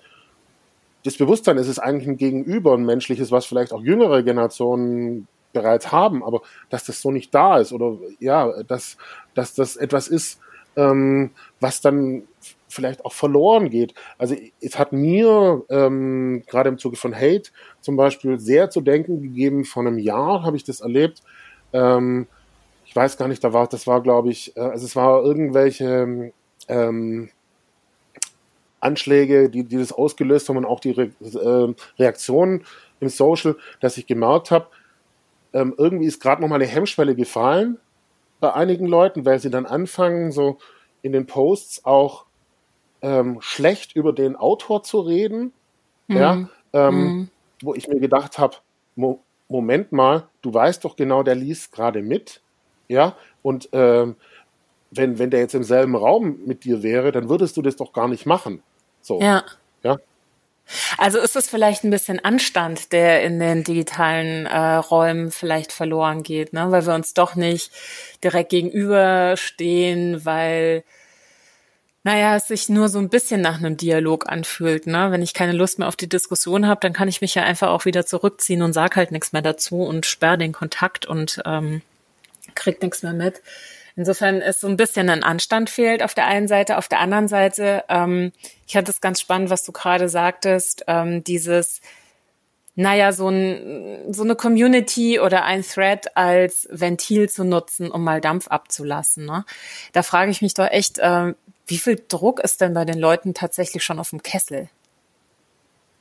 das 1.03 1.17
Bewusstsein 1.17 1.57
ist 1.57 1.67
es 1.67 1.79
eigentlich 1.79 2.07
ein 2.07 2.17
Gegenüber, 2.17 2.75
ein 2.75 2.85
menschliches, 2.85 3.31
was 3.31 3.45
vielleicht 3.45 3.73
auch 3.73 3.81
jüngere 3.81 4.23
Generationen 4.23 5.27
bereits 5.51 5.91
haben, 5.91 6.23
aber 6.23 6.41
dass 6.69 6.85
das 6.85 7.01
so 7.01 7.11
nicht 7.11 7.33
da 7.33 7.57
ist 7.57 7.73
oder 7.73 7.97
ja, 8.19 8.63
dass, 8.63 8.97
dass 9.33 9.53
das 9.53 9.75
etwas 9.75 10.07
ist, 10.07 10.39
ähm, 10.75 11.31
was 11.59 11.81
dann 11.81 12.23
vielleicht 12.73 13.05
auch 13.05 13.13
verloren 13.13 13.69
geht. 13.69 13.93
Also 14.17 14.35
es 14.59 14.77
hat 14.77 14.91
mir 14.91 15.63
ähm, 15.69 16.43
gerade 16.47 16.69
im 16.69 16.77
Zuge 16.77 16.97
von 16.97 17.15
Hate 17.15 17.51
zum 17.81 17.95
Beispiel 17.95 18.39
sehr 18.39 18.69
zu 18.69 18.81
denken 18.81 19.21
gegeben. 19.21 19.65
Vor 19.65 19.85
einem 19.85 19.99
Jahr 19.99 20.43
habe 20.43 20.57
ich 20.57 20.63
das 20.63 20.81
erlebt. 20.81 21.21
Ähm, 21.71 22.27
ich 22.85 22.95
weiß 22.95 23.17
gar 23.17 23.27
nicht, 23.27 23.43
da 23.43 23.53
war, 23.53 23.67
das 23.67 23.87
war, 23.87 24.01
glaube 24.01 24.29
ich, 24.29 24.55
äh, 24.57 24.61
also 24.61 24.85
es 24.85 24.95
war 24.95 25.23
irgendwelche 25.23 26.31
ähm, 26.67 27.29
Anschläge, 28.79 29.49
die, 29.49 29.63
die 29.63 29.77
das 29.77 29.93
ausgelöst 29.93 30.49
haben 30.49 30.57
und 30.57 30.65
auch 30.65 30.79
die 30.79 30.91
Re 30.91 31.11
äh, 31.21 31.73
Reaktionen 31.97 32.65
im 32.99 33.09
Social, 33.09 33.55
dass 33.79 33.97
ich 33.97 34.07
gemerkt 34.07 34.51
habe, 34.51 34.67
ähm, 35.53 35.73
irgendwie 35.77 36.05
ist 36.05 36.21
gerade 36.21 36.41
nochmal 36.41 36.61
eine 36.61 36.69
Hemmschwelle 36.69 37.15
gefallen 37.15 37.77
bei 38.39 38.53
einigen 38.53 38.87
Leuten, 38.87 39.25
weil 39.25 39.39
sie 39.39 39.49
dann 39.49 39.65
anfangen, 39.65 40.31
so 40.31 40.57
in 41.01 41.11
den 41.13 41.25
Posts 41.25 41.85
auch 41.85 42.25
ähm, 43.03 43.37
schlecht 43.41 43.95
über 43.95 44.13
den 44.13 44.35
Autor 44.35 44.81
zu 44.81 45.01
reden. 45.01 45.53
Mhm. 46.07 46.17
Ja, 46.17 46.49
ähm, 46.73 46.95
mhm. 46.95 47.29
wo 47.61 47.75
ich 47.75 47.87
mir 47.87 47.99
gedacht 47.99 48.39
habe, 48.39 48.55
Mo 48.95 49.19
Moment 49.49 49.91
mal, 49.91 50.27
du 50.41 50.51
weißt 50.51 50.83
doch 50.83 50.95
genau, 50.95 51.21
der 51.21 51.35
liest 51.35 51.71
gerade 51.71 52.01
mit. 52.01 52.41
Ja, 52.87 53.15
und 53.43 53.69
ähm, 53.73 54.15
wenn, 54.89 55.19
wenn 55.19 55.29
der 55.29 55.41
jetzt 55.41 55.53
im 55.53 55.63
selben 55.63 55.95
Raum 55.95 56.39
mit 56.45 56.63
dir 56.63 56.81
wäre, 56.81 57.11
dann 57.11 57.29
würdest 57.29 57.55
du 57.57 57.61
das 57.61 57.75
doch 57.75 57.93
gar 57.93 58.07
nicht 58.07 58.25
machen. 58.25 58.63
So. 59.01 59.21
Ja. 59.21 59.43
Ja. 59.83 59.97
Also 60.97 61.19
ist 61.19 61.35
es 61.35 61.49
vielleicht 61.49 61.83
ein 61.83 61.89
bisschen 61.89 62.23
Anstand, 62.23 62.93
der 62.93 63.23
in 63.23 63.39
den 63.39 63.63
digitalen 63.63 64.45
äh, 64.45 64.75
Räumen 64.75 65.29
vielleicht 65.31 65.71
verloren 65.71 66.23
geht, 66.23 66.53
ne? 66.53 66.71
weil 66.71 66.85
wir 66.85 66.95
uns 66.95 67.13
doch 67.13 67.35
nicht 67.35 67.71
direkt 68.23 68.49
gegenüberstehen, 68.49 70.25
weil 70.25 70.83
naja, 72.03 72.35
es 72.35 72.47
sich 72.47 72.67
nur 72.67 72.89
so 72.89 72.99
ein 72.99 73.09
bisschen 73.09 73.39
nach 73.39 73.57
einem 73.57 73.77
Dialog 73.77 74.29
anfühlt. 74.29 74.87
Ne? 74.87 75.11
Wenn 75.11 75.21
ich 75.21 75.33
keine 75.33 75.53
Lust 75.53 75.79
mehr 75.79 75.87
auf 75.87 75.95
die 75.95 76.09
Diskussion 76.09 76.67
habe, 76.67 76.81
dann 76.81 76.91
kann 76.91 77.07
ich 77.07 77.21
mich 77.21 77.33
ja 77.33 77.43
einfach 77.43 77.69
auch 77.69 77.85
wieder 77.85 78.05
zurückziehen 78.05 78.61
und 78.61 78.73
sag 78.73 78.97
halt 78.97 79.11
nichts 79.11 79.31
mehr 79.31 79.41
dazu 79.41 79.83
und 79.83 80.05
sperre 80.05 80.37
den 80.37 80.51
Kontakt 80.51 81.05
und 81.05 81.41
ähm, 81.45 81.81
krieg 82.55 82.81
nichts 82.81 83.03
mehr 83.03 83.13
mit. 83.13 83.41
Insofern 83.95 84.41
ist 84.41 84.59
so 84.59 84.67
ein 84.67 84.75
bisschen 84.75 85.09
ein 85.09 85.23
Anstand 85.23 85.69
fehlt 85.69 86.03
auf 86.03 86.13
der 86.13 86.25
einen 86.25 86.47
Seite. 86.47 86.77
Auf 86.77 86.87
der 86.87 86.99
anderen 86.99 87.27
Seite, 87.27 87.85
ähm, 87.87 88.33
ich 88.67 88.75
hatte 88.75 88.91
es 88.91 89.01
ganz 89.01 89.21
spannend, 89.21 89.49
was 89.49 89.63
du 89.63 89.71
gerade 89.71 90.09
sagtest, 90.09 90.83
ähm, 90.87 91.23
dieses, 91.23 91.79
naja, 92.75 93.13
so, 93.13 93.29
ein, 93.29 94.11
so 94.11 94.23
eine 94.23 94.35
Community 94.35 95.19
oder 95.19 95.45
ein 95.45 95.63
Thread 95.63 96.17
als 96.17 96.67
Ventil 96.71 97.29
zu 97.29 97.45
nutzen, 97.45 97.91
um 97.91 98.03
mal 98.03 98.19
Dampf 98.19 98.47
abzulassen. 98.47 99.25
Ne? 99.25 99.45
Da 99.93 100.01
frage 100.01 100.31
ich 100.31 100.41
mich 100.41 100.55
doch 100.55 100.67
echt, 100.67 100.97
äh, 100.97 101.33
wie 101.67 101.77
viel 101.77 102.03
Druck 102.07 102.39
ist 102.39 102.61
denn 102.61 102.73
bei 102.73 102.85
den 102.85 102.99
Leuten 102.99 103.33
tatsächlich 103.33 103.83
schon 103.83 103.99
auf 103.99 104.09
dem 104.09 104.23
Kessel? 104.23 104.69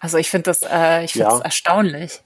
Also 0.01 0.19
ich 0.19 0.31
finde 0.31 0.45
das, 0.45 0.63
äh, 0.63 1.05
ich 1.05 1.13
finde 1.13 1.29
ja. 1.29 1.31
das 1.31 1.41
erstaunlich 1.41 2.21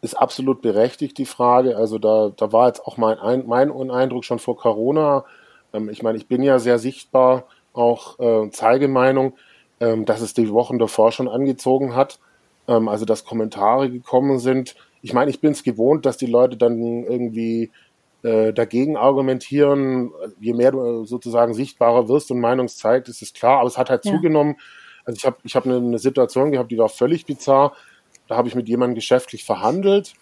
ist 0.00 0.14
absolut 0.14 0.62
berechtigt, 0.62 1.18
die 1.18 1.26
Frage. 1.26 1.76
Also 1.76 1.98
da, 1.98 2.30
da 2.36 2.52
war 2.52 2.68
jetzt 2.68 2.86
auch 2.86 2.96
mein, 2.96 3.18
ein, 3.18 3.46
mein 3.46 3.90
Eindruck 3.90 4.24
schon 4.24 4.38
vor 4.38 4.56
Corona. 4.56 5.24
Ähm, 5.72 5.88
ich 5.88 6.02
meine, 6.02 6.18
ich 6.18 6.26
bin 6.26 6.42
ja 6.42 6.58
sehr 6.58 6.78
sichtbar, 6.78 7.44
auch 7.72 8.18
äh, 8.18 8.50
zeige 8.50 8.88
Meinung, 8.88 9.34
ähm, 9.80 10.04
dass 10.04 10.20
es 10.20 10.34
die 10.34 10.50
Wochen 10.50 10.78
davor 10.78 11.12
schon 11.12 11.28
angezogen 11.28 11.94
hat. 11.94 12.18
Ähm, 12.68 12.88
also 12.88 13.04
dass 13.04 13.24
Kommentare 13.24 13.90
gekommen 13.90 14.38
sind. 14.38 14.76
Ich 15.02 15.12
meine, 15.12 15.30
ich 15.30 15.40
bin 15.40 15.52
es 15.52 15.62
gewohnt, 15.62 16.06
dass 16.06 16.16
die 16.16 16.26
Leute 16.26 16.56
dann 16.56 17.04
irgendwie 17.04 17.70
dagegen 18.22 18.96
argumentieren. 18.96 20.10
Je 20.40 20.52
mehr 20.52 20.72
du 20.72 21.04
sozusagen 21.04 21.54
sichtbarer 21.54 22.08
wirst 22.08 22.30
und 22.30 22.40
Meinung 22.40 22.66
zeigt, 22.68 23.08
ist 23.08 23.22
es 23.22 23.32
klar. 23.32 23.60
Aber 23.60 23.68
es 23.68 23.78
hat 23.78 23.90
halt 23.90 24.04
ja. 24.04 24.12
zugenommen. 24.12 24.56
Also 25.04 25.16
ich 25.16 25.24
habe 25.24 25.36
ich 25.44 25.54
hab 25.54 25.66
eine, 25.66 25.76
eine 25.76 25.98
Situation 25.98 26.50
gehabt, 26.50 26.70
die 26.70 26.78
war 26.78 26.88
völlig 26.88 27.26
bizarr 27.26 27.72
da 28.28 28.36
habe 28.36 28.46
ich 28.46 28.54
mit 28.54 28.68
jemandem 28.68 28.94
geschäftlich 28.94 29.44
verhandelt, 29.44 30.12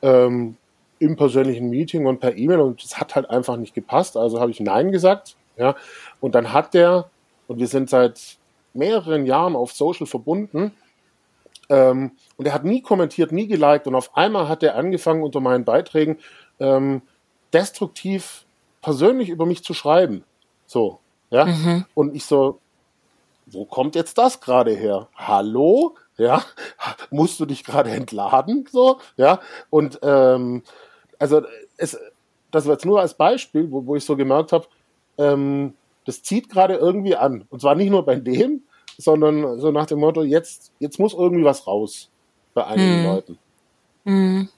ähm, 0.00 0.56
im 0.98 1.16
persönlichen 1.16 1.68
Meeting 1.68 2.06
und 2.06 2.20
per 2.20 2.36
E-Mail 2.36 2.60
und 2.60 2.82
es 2.82 2.98
hat 2.98 3.14
halt 3.14 3.28
einfach 3.28 3.56
nicht 3.56 3.74
gepasst. 3.74 4.16
Also 4.16 4.40
habe 4.40 4.50
ich 4.50 4.60
Nein 4.60 4.92
gesagt. 4.92 5.36
Ja, 5.58 5.74
und 6.20 6.34
dann 6.34 6.52
hat 6.52 6.74
der, 6.74 7.10
und 7.48 7.58
wir 7.58 7.66
sind 7.66 7.90
seit 7.90 8.36
mehreren 8.72 9.26
Jahren 9.26 9.56
auf 9.56 9.72
Social 9.72 10.06
verbunden, 10.06 10.72
ähm, 11.68 12.12
und 12.36 12.46
er 12.46 12.54
hat 12.54 12.64
nie 12.64 12.80
kommentiert, 12.80 13.32
nie 13.32 13.48
geliked 13.48 13.86
und 13.88 13.94
auf 13.96 14.16
einmal 14.16 14.48
hat 14.48 14.62
er 14.62 14.76
angefangen 14.76 15.24
unter 15.24 15.40
meinen 15.40 15.64
Beiträgen 15.64 16.18
ähm, 16.60 17.02
destruktiv 17.52 18.44
persönlich 18.82 19.28
über 19.28 19.46
mich 19.46 19.64
zu 19.64 19.74
schreiben. 19.74 20.24
So, 20.66 21.00
ja. 21.30 21.46
Mhm. 21.46 21.84
Und 21.94 22.14
ich 22.14 22.24
so, 22.24 22.60
wo 23.46 23.64
kommt 23.64 23.94
jetzt 23.94 24.18
das 24.18 24.40
gerade 24.40 24.72
her? 24.72 25.08
Hallo? 25.14 25.96
ja, 26.18 26.42
musst 27.10 27.38
du 27.40 27.46
dich 27.46 27.64
gerade 27.64 27.90
entladen, 27.90 28.66
so, 28.70 28.98
ja, 29.16 29.40
und 29.70 29.98
ähm, 30.02 30.62
also 31.18 31.42
es, 31.76 31.98
das 32.50 32.66
war 32.66 32.72
jetzt 32.72 32.86
nur 32.86 33.00
als 33.00 33.14
Beispiel, 33.14 33.70
wo, 33.70 33.86
wo 33.86 33.96
ich 33.96 34.04
so 34.04 34.16
gemerkt 34.16 34.52
habe, 34.52 34.66
ähm, 35.18 35.74
das 36.04 36.22
zieht 36.22 36.48
gerade 36.48 36.74
irgendwie 36.74 37.16
an, 37.16 37.44
und 37.50 37.60
zwar 37.60 37.74
nicht 37.74 37.90
nur 37.90 38.04
bei 38.04 38.16
dem, 38.16 38.62
sondern 38.98 39.60
so 39.60 39.70
nach 39.70 39.86
dem 39.86 39.98
Motto, 39.98 40.22
jetzt, 40.22 40.72
jetzt 40.78 40.98
muss 40.98 41.12
irgendwie 41.12 41.44
was 41.44 41.66
raus 41.66 42.10
bei 42.54 42.64
einigen 42.64 42.98
hm. 42.98 43.04
Leuten. 43.04 43.38
Hm. 44.04 44.48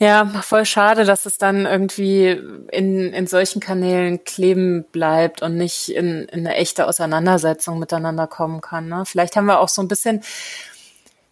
Ja, 0.00 0.26
voll 0.42 0.66
schade, 0.66 1.04
dass 1.04 1.26
es 1.26 1.38
dann 1.38 1.64
irgendwie 1.64 2.40
in, 2.72 3.12
in 3.12 3.26
solchen 3.26 3.60
Kanälen 3.60 4.24
kleben 4.24 4.84
bleibt 4.90 5.42
und 5.42 5.56
nicht 5.56 5.90
in, 5.90 6.24
in 6.24 6.46
eine 6.46 6.56
echte 6.56 6.88
Auseinandersetzung 6.88 7.78
miteinander 7.78 8.26
kommen 8.26 8.60
kann. 8.60 8.88
Ne? 8.88 9.04
Vielleicht 9.06 9.36
haben 9.36 9.46
wir 9.46 9.60
auch 9.60 9.68
so 9.68 9.80
ein 9.80 9.88
bisschen 9.88 10.22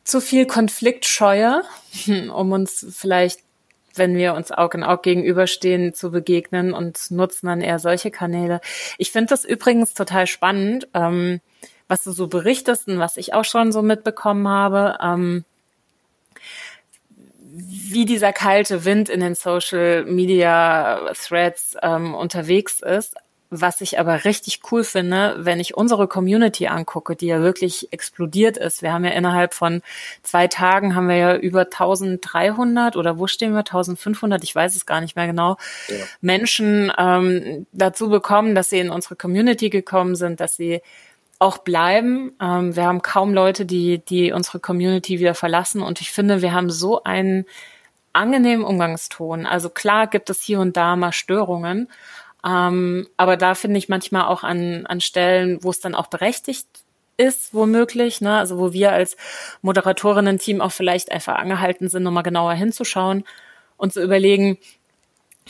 zu 0.05 0.21
viel 0.21 0.47
Konfliktscheue, 0.47 1.63
um 2.33 2.53
uns 2.53 2.87
vielleicht, 2.97 3.41
wenn 3.95 4.17
wir 4.17 4.35
uns 4.35 4.53
Aug 4.53 4.75
in 4.75 4.85
Aug 4.85 5.03
gegenüberstehen, 5.03 5.93
zu 5.93 6.13
begegnen 6.13 6.73
und 6.75 7.11
nutzen 7.11 7.49
dann 7.49 7.61
eher 7.61 7.81
solche 7.81 8.11
Kanäle. 8.11 8.61
Ich 8.99 9.11
finde 9.11 9.31
das 9.31 9.45
übrigens 9.45 9.95
total 9.95 10.27
spannend, 10.29 10.89
ähm, 10.95 11.41
was 11.89 12.05
du 12.05 12.13
so 12.13 12.29
berichtest 12.29 12.89
und 12.89 13.01
was 13.01 13.17
ich 13.17 13.35
auch 13.35 13.45
schon 13.45 13.73
so 13.73 13.83
mitbekommen 13.83 14.49
habe. 14.49 14.97
Ähm, 15.03 15.45
wie 17.55 18.07
dieser 18.07 18.33
kalte 18.33 18.85
Wind 18.85 19.11
in 19.11 19.21
den 19.21 19.35
Social 19.35 20.05
Media 20.05 21.13
Threads 21.15 21.77
ähm, 21.83 22.15
unterwegs 22.15 22.81
ist. 22.81 23.15
Was 23.55 23.83
ich 23.83 23.99
aber 23.99 24.25
richtig 24.25 24.61
cool 24.71 24.83
finde, 24.83 25.37
wenn 25.41 25.61
ich 25.61 25.77
unsere 25.77 26.09
Community 26.09 26.69
angucke, 26.69 27.15
die 27.15 27.27
ja 27.27 27.43
wirklich 27.43 27.93
explodiert 27.93 28.57
ist. 28.57 28.81
Wir 28.81 28.95
haben 28.95 29.05
ja 29.05 29.11
innerhalb 29.11 29.53
von 29.53 29.83
zwei 30.23 30.49
Tagen 30.49 30.95
haben 30.95 31.07
wir 31.07 31.17
ja 31.17 31.37
über 31.37 31.61
1300 31.61 32.97
oder 32.97 33.19
wo 33.19 33.27
stehen 33.27 33.53
wir? 33.53 33.59
1500, 33.59 34.43
ich 34.43 34.55
weiß 34.55 34.75
es 34.75 34.87
gar 34.87 35.03
nicht 35.03 35.17
mehr 35.17 35.27
genau, 35.27 35.59
ja. 35.89 35.97
Menschen 36.23 36.91
ähm, 36.97 37.67
dazu 37.73 38.09
bekommen, 38.09 38.55
dass 38.55 38.71
sie 38.71 38.79
in 38.79 38.89
unsere 38.89 39.17
Community 39.17 39.69
gekommen 39.69 40.15
sind, 40.15 40.41
dass 40.41 40.57
sie 40.57 40.81
auch 41.43 41.59
bleiben. 41.59 42.33
Ähm, 42.41 42.77
wir 42.77 42.85
haben 42.85 43.03
kaum 43.03 43.35
Leute, 43.35 43.67
die, 43.67 43.99
die 43.99 44.33
unsere 44.33 44.61
Community 44.61 45.19
wieder 45.19 45.35
verlassen. 45.35 45.83
Und 45.83 46.01
ich 46.01 46.13
finde, 46.13 46.41
wir 46.41 46.53
haben 46.53 46.71
so 46.71 47.03
einen 47.03 47.47
angenehmen 48.13 48.65
Umgangston. 48.65 49.45
Also 49.45 49.69
klar 49.69 50.07
gibt 50.07 50.31
es 50.31 50.41
hier 50.41 50.61
und 50.61 50.77
da 50.77 50.95
mal 50.95 51.13
Störungen. 51.13 51.89
Ähm, 52.47 53.09
aber 53.17 53.37
da 53.37 53.55
finde 53.55 53.79
ich 53.79 53.89
manchmal 53.89 54.27
auch 54.27 54.45
an, 54.45 54.87
an 54.87 55.01
Stellen, 55.01 55.59
wo 55.63 55.71
es 55.71 55.81
dann 55.81 55.97
auch 55.97 56.07
berechtigt 56.07 56.69
ist, 57.17 57.53
womöglich, 57.53 58.21
ne? 58.21 58.39
also 58.39 58.59
wo 58.59 58.73
wir 58.73 58.93
als 58.93 59.17
Moderatorinnen-Team 59.63 60.61
auch 60.61 60.73
vielleicht 60.73 61.11
einfach 61.11 61.35
angehalten 61.37 61.89
sind, 61.89 62.05
nochmal 62.05 62.23
genauer 62.23 62.55
hinzuschauen 62.55 63.25
und 63.77 63.93
zu 63.93 64.01
überlegen, 64.01 64.59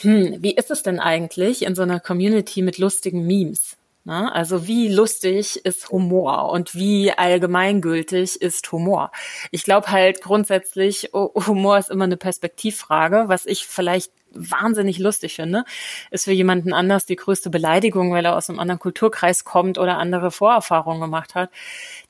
hm, 0.01 0.39
wie 0.41 0.55
ist 0.55 0.71
es 0.71 0.83
denn 0.83 1.01
eigentlich 1.01 1.65
in 1.65 1.75
so 1.75 1.83
einer 1.83 2.01
Community 2.01 2.63
mit 2.63 2.79
lustigen 2.79 3.27
Memes? 3.27 3.77
Ne? 4.05 4.35
Also 4.35 4.67
wie 4.67 4.89
lustig 4.89 5.65
ist 5.65 5.91
Humor 5.91 6.51
und 6.51 6.75
wie 6.75 7.13
allgemeingültig 7.13 8.41
ist 8.41 8.73
Humor? 8.73 9.13
Ich 9.53 9.63
glaube 9.63 9.93
halt 9.93 10.23
grundsätzlich, 10.23 11.11
Humor 11.13 11.79
ist 11.79 11.91
immer 11.91 12.05
eine 12.05 12.17
Perspektivfrage. 12.17 13.25
Was 13.27 13.47
ich 13.47 13.67
vielleicht 13.67 14.13
wahnsinnig 14.35 14.99
lustig 14.99 15.37
finde, 15.37 15.65
ist 16.11 16.25
für 16.25 16.33
jemanden 16.33 16.73
anders 16.73 17.07
die 17.07 17.17
größte 17.17 17.51
Beleidigung, 17.51 18.13
weil 18.13 18.25
er 18.25 18.37
aus 18.37 18.49
einem 18.51 18.59
anderen 18.59 18.81
Kulturkreis 18.81 19.45
kommt 19.45 19.79
oder 19.79 19.99
andere 19.99 20.31
Vorerfahrungen 20.31 21.01
gemacht 21.01 21.35
hat. 21.35 21.51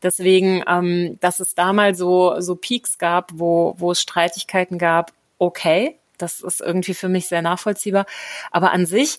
Deswegen, 0.03 0.63
ähm, 0.67 1.19
dass 1.21 1.41
es 1.41 1.55
damals 1.55 1.99
so, 1.99 2.41
so 2.41 2.57
Peaks 2.57 2.97
gab, 2.99 3.33
wo, 3.35 3.75
wo 3.77 3.93
es 3.93 4.01
Streitigkeiten 4.01 4.79
gab, 4.79 5.13
okay, 5.39 5.99
das 6.19 6.41
ist 6.41 6.61
irgendwie 6.61 6.95
für 6.95 7.09
mich 7.09 7.27
sehr 7.29 7.43
nachvollziehbar. 7.43 8.07
Aber 8.51 8.71
an 8.71 8.87
sich, 8.87 9.19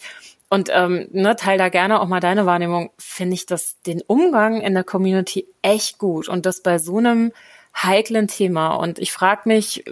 und 0.53 0.69
ähm, 0.71 1.07
ne, 1.11 1.35
teil 1.35 1.57
da 1.57 1.69
gerne 1.69 1.99
auch 1.99 2.07
mal 2.07 2.19
deine 2.19 2.45
Wahrnehmung, 2.45 2.91
finde 2.99 3.33
ich 3.33 3.47
das 3.47 3.81
den 3.87 4.03
Umgang 4.03 4.61
in 4.61 4.75
der 4.75 4.83
Community 4.83 5.47
echt 5.63 5.97
gut 5.97 6.29
und 6.29 6.45
das 6.45 6.61
bei 6.61 6.77
so 6.77 6.99
einem 6.99 7.31
heiklen 7.75 8.27
Thema. 8.27 8.75
Und 8.75 8.99
ich 8.99 9.11
frage 9.11 9.49
mich, 9.49 9.83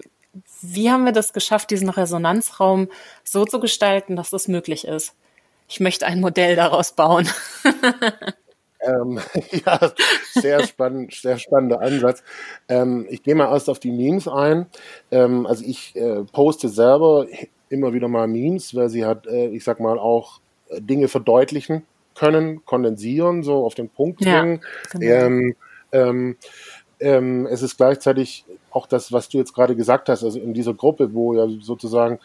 wie 0.61 0.91
haben 0.91 1.03
wir 1.03 1.13
das 1.13 1.33
geschafft, 1.33 1.71
diesen 1.71 1.89
Resonanzraum 1.89 2.89
so 3.23 3.43
zu 3.43 3.59
gestalten, 3.59 4.15
dass 4.15 4.29
das 4.29 4.47
möglich 4.47 4.85
ist? 4.85 5.15
Ich 5.67 5.79
möchte 5.79 6.05
ein 6.05 6.21
Modell 6.21 6.55
daraus 6.55 6.91
bauen. 6.91 7.27
ähm, 8.81 9.19
ja, 9.65 9.79
sehr 10.35 10.67
spannend, 10.67 11.15
sehr 11.15 11.39
spannender 11.39 11.81
Ansatz. 11.81 12.21
Ähm, 12.69 13.07
ich 13.09 13.23
gehe 13.23 13.33
mal 13.33 13.51
erst 13.51 13.67
auf 13.67 13.79
die 13.79 13.91
Memes 13.91 14.27
ein. 14.27 14.67
Ähm, 15.09 15.47
also 15.47 15.65
ich 15.65 15.95
äh, 15.95 16.23
poste 16.31 16.69
selber 16.69 17.25
immer 17.69 17.93
wieder 17.93 18.09
mal 18.09 18.27
Memes, 18.27 18.75
weil 18.75 18.89
sie 18.89 19.05
hat, 19.05 19.25
äh, 19.25 19.47
ich 19.47 19.63
sag 19.63 19.79
mal, 19.79 19.97
auch 19.97 20.39
Dinge 20.79 21.07
verdeutlichen 21.07 21.83
können, 22.15 22.63
kondensieren, 22.65 23.43
so 23.43 23.65
auf 23.65 23.75
den 23.75 23.89
Punkt 23.89 24.19
bringen. 24.19 24.61
Ja, 24.93 24.99
genau. 24.99 25.25
ähm, 25.25 25.55
ähm, 25.91 26.37
ähm, 26.99 27.47
es 27.47 27.61
ist 27.61 27.77
gleichzeitig 27.77 28.45
auch 28.69 28.87
das, 28.87 29.11
was 29.11 29.29
du 29.29 29.37
jetzt 29.37 29.53
gerade 29.53 29.75
gesagt 29.75 30.09
hast, 30.09 30.23
also 30.23 30.39
in 30.39 30.53
dieser 30.53 30.73
Gruppe, 30.73 31.13
wo 31.13 31.33
ja 31.33 31.47
sozusagen 31.61 32.19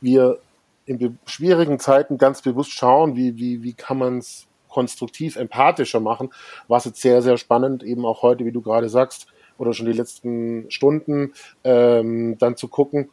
wir 0.00 0.38
in 0.86 1.18
schwierigen 1.26 1.78
Zeiten 1.78 2.18
ganz 2.18 2.42
bewusst 2.42 2.72
schauen, 2.72 3.14
wie, 3.14 3.36
wie, 3.36 3.62
wie 3.62 3.72
kann 3.72 3.98
man 3.98 4.18
es 4.18 4.46
konstruktiv 4.68 5.36
empathischer 5.36 6.00
machen, 6.00 6.30
war 6.66 6.78
es 6.78 6.86
jetzt 6.86 7.02
sehr, 7.02 7.22
sehr 7.22 7.36
spannend, 7.36 7.82
eben 7.82 8.04
auch 8.06 8.22
heute, 8.22 8.44
wie 8.44 8.52
du 8.52 8.62
gerade 8.62 8.88
sagst, 8.88 9.26
oder 9.58 9.74
schon 9.74 9.86
die 9.86 9.92
letzten 9.92 10.70
Stunden, 10.70 11.34
ähm, 11.62 12.36
dann 12.38 12.56
zu 12.56 12.68
gucken, 12.68 13.10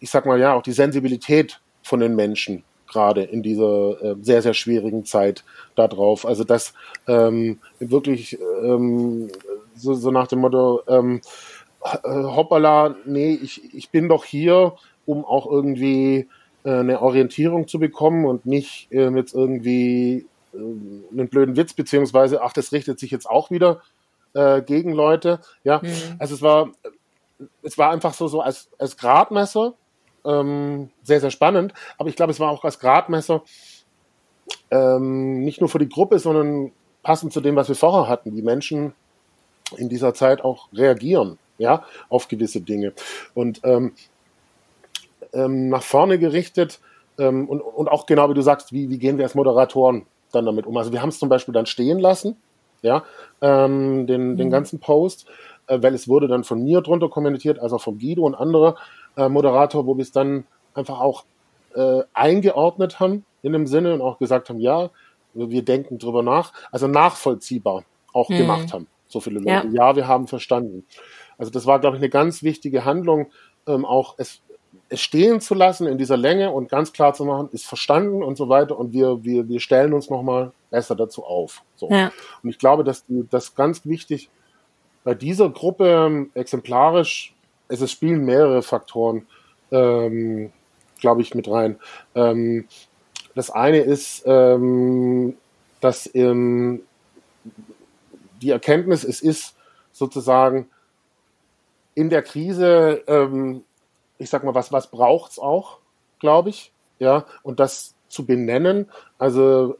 ich 0.00 0.10
sag 0.10 0.26
mal 0.26 0.40
ja, 0.40 0.54
auch 0.54 0.62
die 0.62 0.72
Sensibilität 0.72 1.60
von 1.82 2.00
den 2.00 2.16
Menschen 2.16 2.64
gerade 2.94 3.22
in 3.22 3.42
dieser 3.42 4.02
äh, 4.02 4.16
sehr, 4.22 4.40
sehr 4.40 4.54
schwierigen 4.54 5.04
Zeit 5.04 5.44
darauf. 5.74 6.24
Also 6.24 6.44
das 6.44 6.72
ähm, 7.06 7.58
wirklich 7.78 8.38
ähm, 8.62 9.30
so, 9.76 9.92
so 9.92 10.10
nach 10.10 10.28
dem 10.28 10.38
Motto, 10.38 10.80
ähm, 10.88 11.20
äh, 11.84 12.08
hoppala, 12.08 12.96
nee, 13.04 13.34
ich, 13.34 13.74
ich 13.74 13.90
bin 13.90 14.08
doch 14.08 14.24
hier, 14.24 14.74
um 15.04 15.24
auch 15.24 15.50
irgendwie 15.50 16.28
äh, 16.64 16.70
eine 16.70 17.02
Orientierung 17.02 17.68
zu 17.68 17.78
bekommen 17.78 18.24
und 18.24 18.46
nicht 18.46 18.90
äh, 18.90 19.10
jetzt 19.10 19.34
irgendwie 19.34 20.26
äh, 20.54 20.56
einen 20.56 21.28
blöden 21.28 21.56
Witz, 21.56 21.74
beziehungsweise, 21.74 22.42
ach, 22.42 22.52
das 22.54 22.72
richtet 22.72 22.98
sich 22.98 23.10
jetzt 23.10 23.28
auch 23.28 23.50
wieder 23.50 23.82
äh, 24.32 24.62
gegen 24.62 24.92
Leute. 24.92 25.40
Ja, 25.64 25.80
mhm. 25.82 25.90
also 26.18 26.34
es 26.34 26.42
war, 26.42 26.70
es 27.62 27.76
war 27.76 27.90
einfach 27.90 28.14
so, 28.14 28.28
so 28.28 28.40
als, 28.40 28.68
als 28.78 28.96
Gradmesser 28.96 29.74
ähm, 30.24 30.90
sehr, 31.02 31.20
sehr 31.20 31.30
spannend. 31.30 31.74
Aber 31.98 32.08
ich 32.08 32.16
glaube, 32.16 32.32
es 32.32 32.40
war 32.40 32.50
auch 32.50 32.64
als 32.64 32.78
Gradmesser 32.78 33.42
ähm, 34.70 35.44
nicht 35.44 35.60
nur 35.60 35.68
für 35.68 35.78
die 35.78 35.88
Gruppe, 35.88 36.18
sondern 36.18 36.72
passend 37.02 37.32
zu 37.32 37.40
dem, 37.40 37.56
was 37.56 37.68
wir 37.68 37.76
vorher 37.76 38.08
hatten, 38.08 38.34
wie 38.36 38.42
Menschen 38.42 38.94
in 39.76 39.88
dieser 39.88 40.14
Zeit 40.14 40.42
auch 40.42 40.68
reagieren, 40.72 41.38
ja, 41.58 41.84
auf 42.08 42.28
gewisse 42.28 42.60
Dinge. 42.60 42.92
Und 43.34 43.60
ähm, 43.64 43.92
ähm, 45.32 45.68
nach 45.68 45.82
vorne 45.82 46.18
gerichtet 46.18 46.80
ähm, 47.18 47.48
und, 47.48 47.60
und 47.60 47.88
auch 47.88 48.06
genau 48.06 48.30
wie 48.30 48.34
du 48.34 48.42
sagst, 48.42 48.72
wie, 48.72 48.90
wie 48.90 48.98
gehen 48.98 49.18
wir 49.18 49.24
als 49.24 49.34
Moderatoren 49.34 50.06
dann 50.32 50.46
damit 50.46 50.66
um? 50.66 50.76
Also 50.76 50.92
wir 50.92 51.02
haben 51.02 51.08
es 51.10 51.18
zum 51.18 51.28
Beispiel 51.28 51.54
dann 51.54 51.66
stehen 51.66 51.98
lassen, 51.98 52.36
ja, 52.82 53.04
ähm, 53.40 54.06
den, 54.06 54.32
mhm. 54.32 54.36
den 54.36 54.50
ganzen 54.50 54.80
Post, 54.80 55.26
äh, 55.66 55.82
weil 55.82 55.94
es 55.94 56.08
wurde 56.08 56.28
dann 56.28 56.44
von 56.44 56.62
mir 56.62 56.80
drunter 56.80 57.08
kommentiert, 57.08 57.58
also 57.58 57.78
vom 57.78 57.98
Guido 57.98 58.24
und 58.24 58.34
andere 58.34 58.76
äh, 59.16 59.28
Moderator, 59.28 59.86
wo 59.86 59.96
wir 59.96 60.02
es 60.02 60.12
dann 60.12 60.44
einfach 60.74 61.00
auch 61.00 61.24
äh, 61.74 62.02
eingeordnet 62.12 63.00
haben 63.00 63.24
in 63.42 63.52
dem 63.52 63.66
Sinne 63.66 63.94
und 63.94 64.00
auch 64.00 64.18
gesagt 64.18 64.48
haben, 64.48 64.60
ja, 64.60 64.90
wir 65.34 65.64
denken 65.64 65.98
drüber 65.98 66.22
nach, 66.22 66.52
also 66.70 66.86
nachvollziehbar 66.86 67.84
auch 68.12 68.28
mhm. 68.28 68.36
gemacht 68.38 68.72
haben. 68.72 68.86
So 69.08 69.20
viele 69.20 69.40
Leute. 69.40 69.68
Ja. 69.68 69.88
ja, 69.88 69.96
wir 69.96 70.08
haben 70.08 70.26
verstanden. 70.26 70.86
Also 71.36 71.50
das 71.50 71.66
war, 71.66 71.80
glaube 71.80 71.96
ich, 71.96 72.02
eine 72.02 72.10
ganz 72.10 72.42
wichtige 72.42 72.84
Handlung, 72.84 73.30
ähm, 73.66 73.84
auch 73.84 74.14
es, 74.18 74.40
es 74.88 75.00
stehen 75.00 75.40
zu 75.40 75.54
lassen 75.54 75.86
in 75.86 75.98
dieser 75.98 76.16
Länge 76.16 76.50
und 76.50 76.68
ganz 76.68 76.92
klar 76.92 77.14
zu 77.14 77.24
machen, 77.24 77.48
ist 77.52 77.66
verstanden 77.66 78.22
und 78.22 78.36
so 78.36 78.48
weiter 78.48 78.78
und 78.78 78.92
wir, 78.92 79.24
wir, 79.24 79.48
wir 79.48 79.60
stellen 79.60 79.92
uns 79.92 80.10
nochmal 80.10 80.52
besser 80.70 80.94
dazu 80.94 81.24
auf. 81.24 81.62
So. 81.76 81.88
Ja. 81.90 82.12
Und 82.42 82.50
ich 82.50 82.58
glaube, 82.58 82.84
dass 82.84 83.04
das 83.08 83.54
ganz 83.54 83.84
wichtig 83.84 84.30
bei 85.02 85.14
dieser 85.14 85.50
Gruppe 85.50 85.88
ähm, 85.88 86.30
exemplarisch 86.34 87.33
es, 87.74 87.80
es 87.80 87.92
spielen 87.92 88.24
mehrere 88.24 88.62
Faktoren, 88.62 89.26
ähm, 89.70 90.52
glaube 91.00 91.22
ich, 91.22 91.34
mit 91.34 91.48
rein. 91.48 91.78
Ähm, 92.14 92.66
das 93.34 93.50
eine 93.50 93.80
ist, 93.80 94.22
ähm, 94.26 95.36
dass 95.80 96.08
ähm, 96.14 96.82
die 98.40 98.50
Erkenntnis, 98.50 99.04
es 99.04 99.20
ist 99.20 99.54
sozusagen 99.92 100.68
in 101.94 102.10
der 102.10 102.22
Krise, 102.22 103.02
ähm, 103.06 103.64
ich 104.18 104.30
sag 104.30 104.44
mal, 104.44 104.54
was, 104.54 104.72
was 104.72 104.90
braucht's 104.90 105.38
auch, 105.38 105.78
glaube 106.20 106.50
ich, 106.50 106.72
ja, 106.98 107.26
und 107.42 107.60
das 107.60 107.94
zu 108.08 108.24
benennen, 108.24 108.88
also 109.18 109.76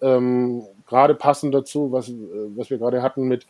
gerade 0.86 1.14
passend 1.14 1.54
dazu, 1.54 1.92
was, 1.92 2.08
äh, 2.08 2.12
was 2.56 2.70
wir 2.70 2.78
gerade 2.78 3.02
hatten 3.02 3.24
mit 3.24 3.46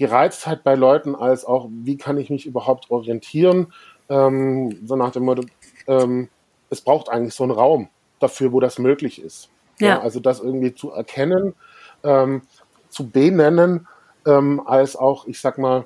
Gereiztheit 0.00 0.64
bei 0.64 0.76
Leuten 0.76 1.14
als 1.14 1.44
auch, 1.44 1.68
wie 1.70 1.98
kann 1.98 2.16
ich 2.16 2.30
mich 2.30 2.46
überhaupt 2.46 2.90
orientieren, 2.90 3.70
ähm, 4.08 4.78
so 4.86 4.96
nach 4.96 5.10
dem 5.10 5.26
Motto, 5.26 5.42
ähm, 5.86 6.30
es 6.70 6.80
braucht 6.80 7.10
eigentlich 7.10 7.34
so 7.34 7.44
einen 7.44 7.52
Raum 7.52 7.90
dafür, 8.18 8.50
wo 8.52 8.60
das 8.60 8.78
möglich 8.78 9.20
ist. 9.20 9.50
Ja. 9.78 9.88
ja 9.88 10.00
also 10.00 10.18
das 10.18 10.40
irgendwie 10.40 10.74
zu 10.74 10.90
erkennen, 10.90 11.54
ähm, 12.02 12.40
zu 12.88 13.10
benennen, 13.10 13.88
ähm, 14.26 14.62
als 14.64 14.96
auch, 14.96 15.26
ich 15.26 15.38
sag 15.38 15.58
mal, 15.58 15.84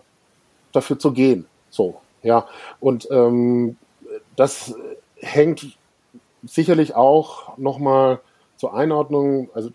dafür 0.70 0.96
zu 0.96 1.12
gehen. 1.12 1.46
So, 1.68 2.00
ja. 2.22 2.46
Und 2.78 3.08
ähm, 3.10 3.76
das 4.36 4.76
hängt 5.16 5.76
sicherlich 6.44 6.94
auch 6.94 7.58
nochmal 7.58 8.20
zur 8.58 8.74
Einordnung, 8.74 9.50
also 9.54 9.70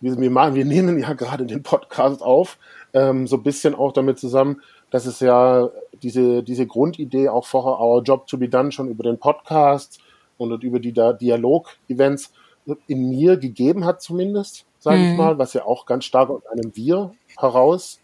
wir, 0.00 0.30
machen, 0.30 0.54
wir 0.54 0.64
nehmen 0.64 1.00
ja 1.00 1.14
gerade 1.14 1.46
den 1.46 1.64
Podcast 1.64 2.22
auf, 2.22 2.58
ähm, 2.92 3.26
so 3.26 3.36
ein 3.36 3.42
bisschen 3.42 3.74
auch 3.74 3.92
damit 3.92 4.18
zusammen, 4.18 4.62
dass 4.90 5.06
es 5.06 5.20
ja 5.20 5.70
diese, 6.02 6.42
diese 6.42 6.66
Grundidee 6.66 7.28
auch 7.28 7.46
vorher 7.46 7.80
Our 7.80 8.02
Job 8.02 8.26
to 8.26 8.38
be 8.38 8.48
Done 8.48 8.72
schon 8.72 8.88
über 8.88 9.04
den 9.04 9.18
Podcast 9.18 10.00
und 10.38 10.62
über 10.62 10.78
die 10.80 10.92
Dialog-Events 10.92 12.32
in 12.86 13.10
mir 13.10 13.36
gegeben 13.36 13.84
hat 13.84 14.02
zumindest, 14.02 14.66
sage 14.78 14.98
mhm. 14.98 15.10
ich 15.10 15.16
mal, 15.16 15.38
was 15.38 15.54
ja 15.54 15.64
auch 15.64 15.86
ganz 15.86 16.04
stark 16.04 16.30
aus 16.30 16.46
einem 16.46 16.74
Wir 16.74 17.14
heraus 17.36 18.00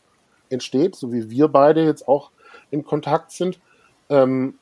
entsteht, 0.51 0.97
so 0.97 1.12
wie 1.12 1.31
wir 1.31 1.49
beide 1.49 1.85
jetzt 1.85 2.09
auch 2.09 2.31
in 2.70 2.85
Kontakt 2.85 3.31
sind. 3.33 3.59
Ähm, 4.09 4.59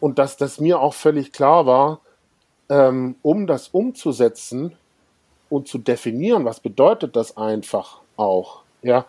und 0.00 0.18
dass 0.18 0.36
das 0.36 0.60
mir 0.60 0.80
auch 0.80 0.94
völlig 0.94 1.32
klar 1.32 1.66
war, 1.66 2.00
ähm, 2.68 3.16
um 3.22 3.46
das 3.46 3.68
umzusetzen 3.68 4.72
und 5.48 5.68
zu 5.68 5.78
definieren, 5.78 6.44
was 6.44 6.60
bedeutet 6.60 7.16
das 7.16 7.36
einfach 7.36 8.00
auch, 8.16 8.62
ja, 8.82 9.04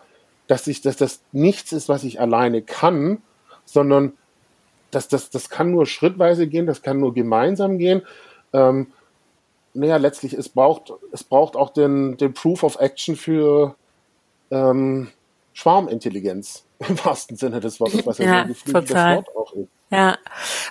dass 0.52 0.66
ich, 0.66 0.82
dass 0.82 0.98
das 0.98 1.22
nichts 1.32 1.72
ist, 1.72 1.88
was 1.88 2.04
ich 2.04 2.20
alleine 2.20 2.60
kann, 2.60 3.22
sondern 3.64 4.12
dass 4.90 5.08
das, 5.08 5.30
das 5.30 5.48
kann 5.48 5.70
nur 5.70 5.86
schrittweise 5.86 6.46
gehen, 6.46 6.66
das 6.66 6.82
kann 6.82 7.00
nur 7.00 7.14
gemeinsam 7.14 7.78
gehen. 7.78 8.02
Ähm, 8.52 8.88
naja, 9.72 9.96
letztlich, 9.96 10.34
es 10.34 10.50
braucht, 10.50 10.92
es 11.10 11.24
braucht 11.24 11.56
auch 11.56 11.70
den, 11.70 12.18
den 12.18 12.34
Proof 12.34 12.64
of 12.64 12.76
Action 12.80 13.16
für 13.16 13.76
ähm, 14.50 15.08
Schwarmintelligenz 15.52 16.64
im 16.88 17.04
wahrsten 17.04 17.36
Sinne 17.36 17.60
des 17.60 17.80
Wortes, 17.80 18.06
was 18.06 18.18
ja, 18.18 18.46
so 18.64 18.78
ein 18.78 18.88
Wort 18.88 19.36
auch 19.36 19.52
ist. 19.54 19.68
Ja, 19.92 20.16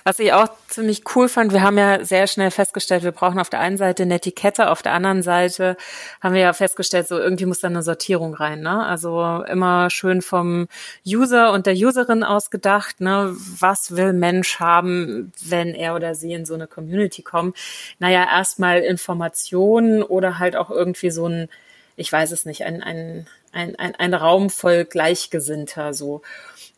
was 0.02 0.18
ich 0.18 0.32
auch 0.32 0.48
ziemlich 0.66 1.04
cool 1.14 1.28
fand, 1.28 1.52
wir 1.52 1.62
haben 1.62 1.78
ja 1.78 2.04
sehr 2.04 2.26
schnell 2.26 2.50
festgestellt, 2.50 3.04
wir 3.04 3.12
brauchen 3.12 3.38
auf 3.38 3.48
der 3.48 3.60
einen 3.60 3.76
Seite 3.76 4.02
eine 4.02 4.16
Etikette, 4.16 4.68
auf 4.68 4.82
der 4.82 4.94
anderen 4.94 5.22
Seite 5.22 5.76
haben 6.20 6.34
wir 6.34 6.40
ja 6.40 6.52
festgestellt, 6.52 7.06
so 7.06 7.16
irgendwie 7.20 7.46
muss 7.46 7.60
da 7.60 7.68
eine 7.68 7.84
Sortierung 7.84 8.34
rein, 8.34 8.62
ne? 8.62 8.84
Also 8.84 9.44
immer 9.44 9.90
schön 9.90 10.22
vom 10.22 10.66
User 11.06 11.52
und 11.52 11.66
der 11.66 11.74
Userin 11.74 12.24
ausgedacht, 12.24 13.00
ne? 13.00 13.32
Was 13.60 13.94
will 13.94 14.12
Mensch 14.12 14.58
haben, 14.58 15.32
wenn 15.40 15.68
er 15.68 15.94
oder 15.94 16.16
sie 16.16 16.32
in 16.32 16.44
so 16.44 16.54
eine 16.54 16.66
Community 16.66 17.22
kommt? 17.22 17.56
Naja, 18.00 18.24
erstmal 18.24 18.80
Informationen 18.80 20.02
oder 20.02 20.40
halt 20.40 20.56
auch 20.56 20.70
irgendwie 20.70 21.12
so 21.12 21.28
ein, 21.28 21.48
ich 21.94 22.10
weiß 22.12 22.32
es 22.32 22.44
nicht, 22.44 22.64
ein, 22.64 22.82
ein, 22.82 23.28
ein, 23.52 23.76
ein, 23.76 23.94
ein 23.94 24.14
Raum 24.14 24.50
voll 24.50 24.84
Gleichgesinnter, 24.84 25.94
so. 25.94 26.22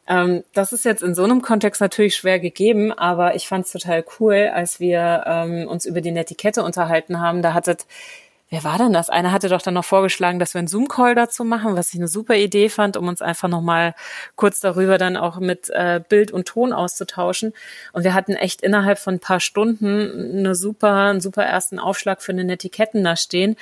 Ähm, 0.06 0.44
das 0.52 0.72
ist 0.72 0.84
jetzt 0.84 1.02
in 1.02 1.14
so 1.14 1.24
einem 1.24 1.40
Kontext 1.40 1.80
natürlich 1.80 2.16
schwer 2.16 2.38
gegeben, 2.38 2.92
aber 2.92 3.34
ich 3.34 3.48
fand 3.48 3.66
es 3.66 3.72
total 3.72 4.04
cool, 4.20 4.50
als 4.52 4.80
wir 4.80 5.24
ähm, 5.26 5.66
uns 5.66 5.87
über 5.87 6.00
die 6.00 6.10
Netiquette 6.10 6.62
unterhalten 6.62 7.20
haben. 7.20 7.40
Da 7.40 7.54
hattet, 7.54 7.87
wer 8.50 8.64
war 8.64 8.76
denn 8.76 8.92
das? 8.92 9.08
Einer 9.08 9.32
hatte 9.32 9.48
doch 9.48 9.62
dann 9.62 9.72
noch 9.74 9.84
vorgeschlagen, 9.84 10.38
dass 10.38 10.52
wir 10.52 10.58
einen 10.58 10.68
Zoom-Call 10.68 11.14
dazu 11.14 11.42
machen, 11.42 11.74
was 11.74 11.94
ich 11.94 12.00
eine 12.00 12.08
super 12.08 12.37
Idee 12.37 12.68
fand, 12.68 12.98
um 12.98 13.08
uns 13.08 13.22
einfach 13.22 13.48
nochmal 13.48 13.94
kurz 14.37 14.60
darüber 14.60 14.98
dann 14.98 15.16
auch 15.16 15.38
mit 15.38 15.70
äh, 15.70 16.02
Bild 16.06 16.32
und 16.32 16.48
Ton 16.48 16.74
auszutauschen. 16.74 17.54
Und 17.94 18.04
wir 18.04 18.12
hatten 18.12 18.34
echt 18.34 18.60
innerhalb 18.60 18.98
von 18.98 19.14
ein 19.14 19.20
paar 19.20 19.40
Stunden 19.40 20.38
eine 20.38 20.54
super, 20.54 20.92
einen 20.92 21.22
super 21.22 21.44
ersten 21.44 21.78
Aufschlag 21.78 22.20
für 22.20 22.32
eine 22.32 22.44
Netiketten 22.44 23.02
da 23.04 23.16
stehen 23.16 23.56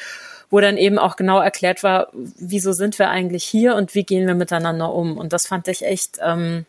wo 0.52 0.60
dann 0.60 0.76
eben 0.76 0.98
auch 0.98 1.16
genau 1.16 1.40
erklärt 1.40 1.82
war, 1.82 2.08
wieso 2.12 2.72
sind 2.72 2.98
wir 2.98 3.08
eigentlich 3.08 3.42
hier 3.42 3.74
und 3.74 3.94
wie 3.94 4.04
gehen 4.04 4.26
wir 4.26 4.34
miteinander 4.34 4.92
um. 4.92 5.16
Und 5.16 5.32
das 5.32 5.46
fand 5.46 5.66
ich 5.66 5.82
echt, 5.82 6.18
ähm, 6.20 6.66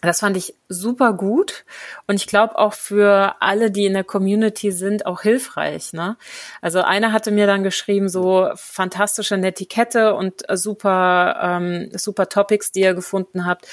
das 0.00 0.20
fand 0.20 0.34
ich 0.38 0.54
super 0.70 1.12
gut 1.12 1.66
und 2.06 2.16
ich 2.16 2.26
glaube 2.26 2.58
auch 2.58 2.72
für 2.72 3.36
alle, 3.40 3.70
die 3.70 3.84
in 3.84 3.92
der 3.92 4.02
Community 4.02 4.72
sind, 4.72 5.04
auch 5.04 5.20
hilfreich. 5.20 5.92
Ne? 5.92 6.16
Also 6.62 6.80
einer 6.80 7.12
hatte 7.12 7.32
mir 7.32 7.46
dann 7.46 7.62
geschrieben, 7.62 8.08
so 8.08 8.48
fantastische 8.54 9.36
Netiquette 9.36 10.14
und 10.14 10.44
super 10.54 11.38
ähm, 11.42 11.90
super 11.92 12.30
Topics, 12.30 12.72
die 12.72 12.80
ihr 12.80 12.94
gefunden 12.94 13.44
habt. 13.44 13.68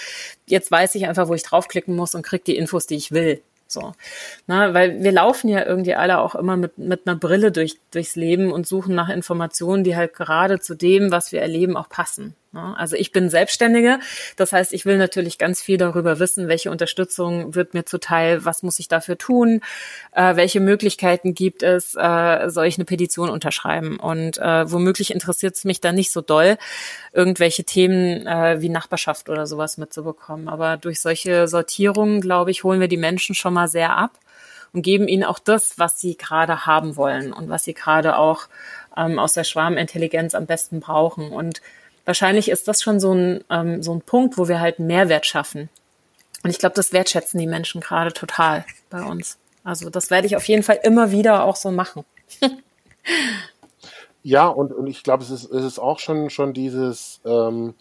Jetzt 0.47 0.69
weiß 0.69 0.95
ich 0.95 1.07
einfach, 1.07 1.29
wo 1.29 1.33
ich 1.33 1.43
draufklicken 1.43 1.95
muss 1.95 2.13
und 2.13 2.23
krieg 2.23 2.43
die 2.43 2.57
Infos, 2.57 2.87
die 2.87 2.95
ich 2.95 3.13
will. 3.13 3.41
So. 3.71 3.93
Na, 4.47 4.73
weil 4.73 5.03
wir 5.03 5.11
laufen 5.11 5.47
ja 5.47 5.63
irgendwie 5.63 5.93
alle 5.93 6.19
auch 6.19 6.33
immer 6.33 6.57
mit, 6.57 6.79
mit 6.79 7.05
einer 7.05 7.15
Brille 7.15 7.51
durch, 7.51 7.77
durchs 7.91 8.15
Leben 8.15 8.51
und 8.51 8.67
suchen 8.67 8.95
nach 8.95 9.09
Informationen, 9.09 9.83
die 9.83 9.95
halt 9.95 10.15
gerade 10.15 10.59
zu 10.59 10.75
dem, 10.75 11.11
was 11.11 11.31
wir 11.31 11.41
erleben, 11.41 11.77
auch 11.77 11.87
passen. 11.87 12.35
Ne? 12.51 12.75
Also 12.77 12.95
ich 12.95 13.11
bin 13.11 13.29
Selbstständige, 13.29 13.99
das 14.35 14.51
heißt, 14.51 14.73
ich 14.73 14.85
will 14.85 14.97
natürlich 14.97 15.37
ganz 15.37 15.61
viel 15.61 15.77
darüber 15.77 16.19
wissen, 16.19 16.47
welche 16.47 16.71
Unterstützung 16.71 17.53
wird 17.53 17.73
mir 17.73 17.85
zuteil, 17.85 18.43
was 18.43 18.63
muss 18.63 18.79
ich 18.79 18.87
dafür 18.87 19.17
tun, 19.17 19.61
äh, 20.13 20.35
welche 20.35 20.59
Möglichkeiten 20.59 21.35
gibt 21.35 21.61
es, 21.61 21.95
äh, 21.95 22.49
soll 22.49 22.65
ich 22.65 22.77
eine 22.77 22.85
Petition 22.85 23.29
unterschreiben 23.29 23.99
und 23.99 24.37
äh, 24.39 24.71
womöglich 24.71 25.11
interessiert 25.13 25.55
es 25.55 25.63
mich 25.63 25.79
dann 25.79 25.95
nicht 25.95 26.11
so 26.11 26.21
doll, 26.21 26.57
irgendwelche 27.13 27.63
Themen 27.63 28.25
äh, 28.25 28.61
wie 28.61 28.69
Nachbarschaft 28.69 29.29
oder 29.29 29.45
sowas 29.45 29.77
mitzubekommen. 29.77 30.49
Aber 30.49 30.77
durch 30.77 31.01
solche 31.01 31.47
Sortierungen, 31.47 32.21
glaube 32.21 32.51
ich, 32.51 32.63
holen 32.63 32.79
wir 32.79 32.87
die 32.87 32.97
Menschen 32.97 33.35
schon 33.35 33.53
mal 33.53 33.67
sehr 33.67 33.95
ab 33.95 34.19
und 34.73 34.81
geben 34.81 35.07
ihnen 35.07 35.23
auch 35.23 35.39
das, 35.39 35.77
was 35.77 35.99
sie 35.99 36.17
gerade 36.17 36.65
haben 36.65 36.95
wollen 36.95 37.33
und 37.33 37.49
was 37.49 37.63
sie 37.63 37.73
gerade 37.73 38.17
auch 38.17 38.47
ähm, 38.97 39.19
aus 39.19 39.33
der 39.33 39.43
Schwarmintelligenz 39.43 40.35
am 40.35 40.45
besten 40.45 40.79
brauchen 40.79 41.31
und 41.31 41.61
wahrscheinlich 42.09 42.49
ist 42.49 42.67
das 42.67 42.81
schon 42.81 42.99
so 42.99 43.13
ein, 43.13 43.43
ähm, 43.51 43.83
so 43.83 43.93
ein 43.93 44.01
Punkt, 44.01 44.39
wo 44.39 44.47
wir 44.47 44.59
halt 44.59 44.79
Mehrwert 44.79 45.27
schaffen. 45.27 45.69
Und 46.43 46.49
ich 46.49 46.57
glaube, 46.57 46.73
das 46.73 46.91
wertschätzen 46.91 47.39
die 47.39 47.45
Menschen 47.45 47.81
gerade 47.81 48.11
total 48.11 48.65
bei 48.89 49.03
uns. 49.03 49.37
Also 49.63 49.91
das 49.91 50.09
werde 50.09 50.25
ich 50.25 50.35
auf 50.35 50.47
jeden 50.47 50.63
Fall 50.63 50.79
immer 50.81 51.11
wieder 51.11 51.43
auch 51.43 51.55
so 51.55 51.69
machen. 51.69 52.03
ja, 54.23 54.47
und, 54.47 54.73
und 54.73 54.87
ich 54.87 55.03
glaube, 55.03 55.23
es 55.23 55.29
ist, 55.29 55.51
es 55.51 55.63
ist 55.63 55.77
auch 55.77 55.99
schon, 55.99 56.31
schon 56.31 56.53
dieses, 56.53 57.21
ähm, 57.25 57.75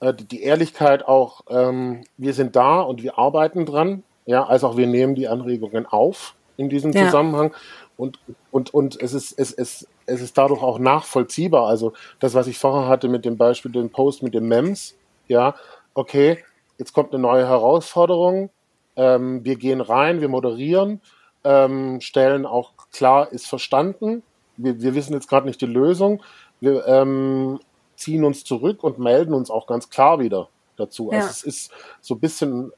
äh, 0.00 0.14
die 0.14 0.44
Ehrlichkeit 0.44 1.04
auch, 1.04 1.40
ähm, 1.48 2.04
wir 2.16 2.34
sind 2.34 2.54
da 2.54 2.80
und 2.80 3.02
wir 3.02 3.18
arbeiten 3.18 3.66
dran, 3.66 4.04
ja, 4.24 4.46
als 4.46 4.62
auch 4.62 4.76
wir 4.76 4.86
nehmen 4.86 5.16
die 5.16 5.26
Anregungen 5.26 5.84
auf 5.86 6.36
in 6.56 6.68
diesem 6.68 6.92
ja. 6.92 7.06
Zusammenhang. 7.06 7.52
Und, 7.96 8.20
und, 8.52 8.72
und 8.72 9.02
es, 9.02 9.14
ist, 9.14 9.32
es, 9.36 9.52
es, 9.52 9.88
es 10.06 10.20
ist 10.20 10.36
dadurch 10.38 10.62
auch 10.62 10.78
nachvollziehbar. 10.78 11.66
Also 11.66 11.92
das, 12.20 12.34
was 12.34 12.46
ich 12.46 12.58
vorher 12.58 12.88
hatte 12.88 13.08
mit 13.08 13.24
dem 13.24 13.36
Beispiel, 13.36 13.72
den 13.72 13.90
Post 13.90 14.22
mit 14.22 14.34
den 14.34 14.48
MEMS, 14.48 14.96
ja, 15.28 15.54
okay, 15.94 16.38
jetzt 16.78 16.92
kommt 16.92 17.12
eine 17.12 17.22
neue 17.22 17.46
Herausforderung, 17.46 18.50
ähm, 18.96 19.44
wir 19.44 19.56
gehen 19.56 19.80
rein, 19.80 20.20
wir 20.20 20.28
moderieren, 20.28 21.00
ähm, 21.44 22.00
stellen 22.00 22.46
auch 22.46 22.72
klar, 22.92 23.32
ist 23.32 23.46
verstanden, 23.46 24.22
wir, 24.56 24.80
wir 24.80 24.94
wissen 24.94 25.14
jetzt 25.14 25.28
gerade 25.28 25.46
nicht 25.46 25.60
die 25.60 25.66
Lösung, 25.66 26.22
wir 26.60 26.86
ähm, 26.86 27.60
ziehen 27.96 28.24
uns 28.24 28.44
zurück 28.44 28.84
und 28.84 28.98
melden 28.98 29.34
uns 29.34 29.50
auch 29.50 29.66
ganz 29.66 29.90
klar 29.90 30.18
wieder 30.18 30.48
dazu. 30.76 31.10
Also 31.10 31.16
ja. 31.16 31.22
Also 31.22 31.30
es 31.30 31.42
ist 31.44 31.72
so 32.00 32.14
ein 32.14 32.20
bisschen 32.20 32.72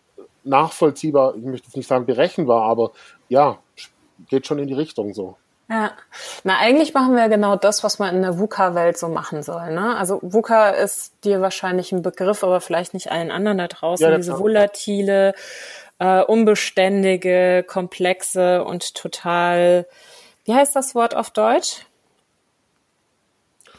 nachvollziehbar, 0.45 1.35
ich 1.37 1.43
möchte 1.43 1.69
jetzt 1.69 1.77
nicht 1.77 1.87
sagen 1.87 2.07
berechenbar, 2.07 2.63
aber 2.63 2.93
ja, 3.29 3.59
geht 4.29 4.47
schon 4.47 4.59
in 4.59 4.69
die 4.69 4.75
Richtung 4.75 5.15
so. 5.15 5.37
Ja, 5.69 5.93
na 6.43 6.59
eigentlich 6.59 6.93
machen 6.93 7.17
wir 7.17 7.29
genau 7.29 7.57
das, 7.57 7.83
was 7.83 7.99
man 7.99 8.15
in 8.15 8.23
der 8.23 8.39
VUCA-Welt 8.39 8.99
so 8.99 9.09
machen 9.09 9.43
soll. 9.43 9.71
Ne? 9.73 9.97
Also 9.97 10.21
VUCA 10.23 10.71
ist 10.71 11.15
dir 11.25 11.41
wahrscheinlich 11.41 11.91
ein 11.91 12.03
Begriff, 12.03 12.45
aber 12.45 12.61
vielleicht 12.61 12.93
nicht 12.93 13.11
allen 13.11 13.31
anderen 13.31 13.59
da 13.59 13.69
draußen. 13.69 14.07
Ja, 14.07 14.17
Diese 14.17 14.39
volatile, 14.39 15.35
äh, 15.99 16.23
unbeständige, 16.23 17.65
komplexe 17.67 18.63
und 18.63 18.95
total, 18.95 19.87
wie 20.45 20.55
heißt 20.55 20.77
das 20.77 20.95
Wort 20.95 21.17
auf 21.17 21.31
Deutsch? 21.31 21.87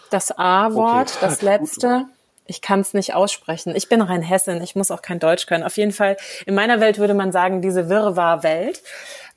Das 0.09 0.31
A-Wort, 0.31 1.11
okay. 1.11 1.17
das 1.21 1.41
letzte. 1.43 2.05
Ich 2.47 2.61
kann 2.61 2.79
es 2.79 2.93
nicht 2.93 3.13
aussprechen. 3.13 3.75
Ich 3.75 3.89
bin 3.89 4.01
rein 4.01 4.21
Hessin, 4.21 4.61
ich 4.61 4.75
muss 4.75 4.91
auch 4.91 5.01
kein 5.03 5.19
Deutsch 5.19 5.45
können. 5.45 5.63
Auf 5.63 5.77
jeden 5.77 5.91
Fall, 5.91 6.17
in 6.47 6.55
meiner 6.55 6.79
Welt 6.79 6.97
würde 6.97 7.13
man 7.13 7.31
sagen, 7.31 7.61
diese 7.61 7.89
Wirrwarr-Welt. 7.89 8.81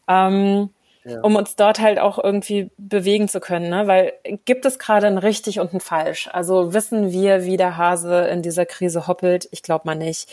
Ähm, 0.09 0.71
ja. 1.09 1.21
um 1.21 1.37
uns 1.37 1.57
dort 1.57 1.81
halt 1.81 1.99
auch 1.99 2.23
irgendwie 2.23 2.71
bewegen 2.77 3.29
zu 3.29 3.41
können, 3.41 3.71
ne? 3.71 3.87
Weil 3.87 4.13
gibt 4.45 4.65
es 4.65 4.79
gerade 4.79 5.07
ein 5.07 5.19
richtig 5.19 5.61
und 5.61 5.75
ein 5.75 5.81
falsch? 5.81 6.29
Also 6.33 6.75
wissen 6.75 7.11
wir, 7.13 7.45
wie 7.45 7.57
der 7.57 7.77
Hase 7.77 8.27
in 8.29 8.43
dieser 8.43 8.67
Krise 8.67 9.07
hoppelt? 9.07 9.49
Ich 9.51 9.63
glaube 9.63 9.87
mal 9.87 9.95
nicht. 9.95 10.31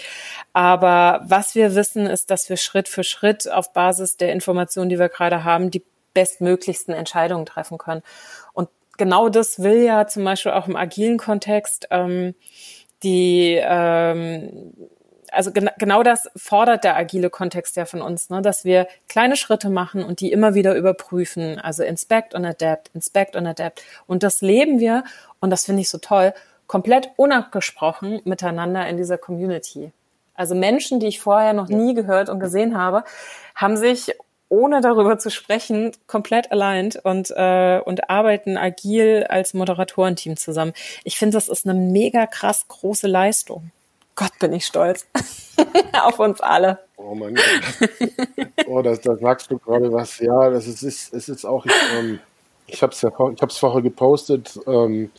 Aber 0.53 1.21
was 1.25 1.55
wir 1.55 1.75
wissen, 1.75 2.05
ist, 2.05 2.31
dass 2.31 2.49
wir 2.49 2.57
Schritt 2.57 2.87
für 2.87 3.03
Schritt 3.03 3.49
auf 3.49 3.73
Basis 3.73 4.17
der 4.17 4.31
Informationen, 4.31 4.89
die 4.89 4.99
wir 4.99 5.09
gerade 5.09 5.43
haben, 5.43 5.71
die 5.71 5.83
bestmöglichsten 6.13 6.93
Entscheidungen 6.93 7.45
treffen 7.45 7.77
können. 7.77 8.01
Und 8.53 8.69
genau 8.97 9.29
das 9.29 9.61
will 9.61 9.83
ja 9.83 10.07
zum 10.07 10.23
Beispiel 10.23 10.53
auch 10.53 10.67
im 10.67 10.75
agilen 10.75 11.17
Kontext 11.17 11.87
ähm, 11.91 12.35
die 13.03 13.59
ähm, 13.61 14.73
also 15.35 15.51
gen 15.51 15.69
genau 15.77 16.03
das 16.03 16.29
fordert 16.35 16.83
der 16.83 16.95
agile 16.95 17.29
Kontext 17.29 17.75
ja 17.75 17.85
von 17.85 18.01
uns, 18.01 18.29
ne? 18.29 18.41
dass 18.41 18.65
wir 18.65 18.87
kleine 19.07 19.35
Schritte 19.35 19.69
machen 19.69 20.03
und 20.03 20.19
die 20.19 20.31
immer 20.31 20.55
wieder 20.55 20.75
überprüfen. 20.75 21.59
Also 21.59 21.83
inspect 21.83 22.33
und 22.33 22.45
adapt, 22.45 22.89
inspect 22.93 23.35
und 23.35 23.45
adapt. 23.45 23.83
Und 24.07 24.23
das 24.23 24.41
leben 24.41 24.79
wir, 24.79 25.03
und 25.39 25.49
das 25.49 25.65
finde 25.65 25.81
ich 25.81 25.89
so 25.89 25.97
toll, 25.97 26.33
komplett 26.67 27.11
unabgesprochen 27.17 28.21
miteinander 28.23 28.87
in 28.87 28.97
dieser 28.97 29.17
Community. 29.17 29.91
Also 30.33 30.55
Menschen, 30.55 30.99
die 30.99 31.07
ich 31.07 31.21
vorher 31.21 31.53
noch 31.53 31.69
nie 31.69 31.93
gehört 31.93 32.29
und 32.29 32.39
gesehen 32.39 32.77
habe, 32.77 33.03
haben 33.55 33.77
sich 33.77 34.13
ohne 34.49 34.81
darüber 34.81 35.17
zu 35.17 35.31
sprechen, 35.31 35.91
komplett 36.07 36.51
allein 36.51 36.91
und, 37.03 37.31
äh, 37.35 37.79
und 37.79 38.09
arbeiten 38.09 38.57
agil 38.57 39.25
als 39.27 39.53
Moderatorenteam 39.53 40.37
zusammen. 40.37 40.73
Ich 41.03 41.17
finde, 41.17 41.37
das 41.37 41.49
ist 41.49 41.67
eine 41.67 41.79
mega 41.79 42.27
krass 42.27 42.67
große 42.67 43.07
Leistung. 43.07 43.71
Gott, 44.15 44.31
bin 44.39 44.53
ich 44.53 44.65
stolz 44.65 45.07
auf 45.93 46.19
uns 46.19 46.41
alle. 46.41 46.79
Oh 46.95 47.13
mein 47.15 47.35
Gott. 47.35 47.89
Oh, 48.67 48.81
da 48.81 48.95
das 48.95 49.19
sagst 49.19 49.51
du 49.51 49.57
gerade 49.59 49.91
was. 49.91 50.19
Ja, 50.19 50.49
das 50.49 50.67
ist, 50.67 50.81
ist, 50.83 51.13
es 51.13 51.29
ist 51.29 51.45
auch, 51.45 51.65
ich, 51.65 51.73
ähm, 51.97 52.19
ich 52.67 52.81
habe 52.81 52.93
es 52.93 53.01
ja, 53.01 53.09
ich 53.09 53.41
hab's 53.41 53.57
vorher 53.57 53.81
gepostet. 53.81 54.59
Ähm, 54.65 55.11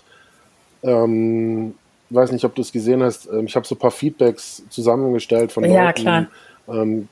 ähm, 0.82 1.74
weiß 2.10 2.32
nicht, 2.32 2.44
ob 2.44 2.54
du 2.54 2.62
es 2.62 2.72
gesehen 2.72 3.02
hast. 3.02 3.26
Ähm, 3.26 3.46
ich 3.46 3.56
habe 3.56 3.66
so 3.66 3.74
ein 3.74 3.78
paar 3.78 3.90
Feedbacks 3.90 4.62
zusammengestellt 4.70 5.52
von 5.52 5.64
ja, 5.64 5.86
Leuten. 5.86 6.02
Klar. 6.02 6.26
Ähm, 6.68 7.08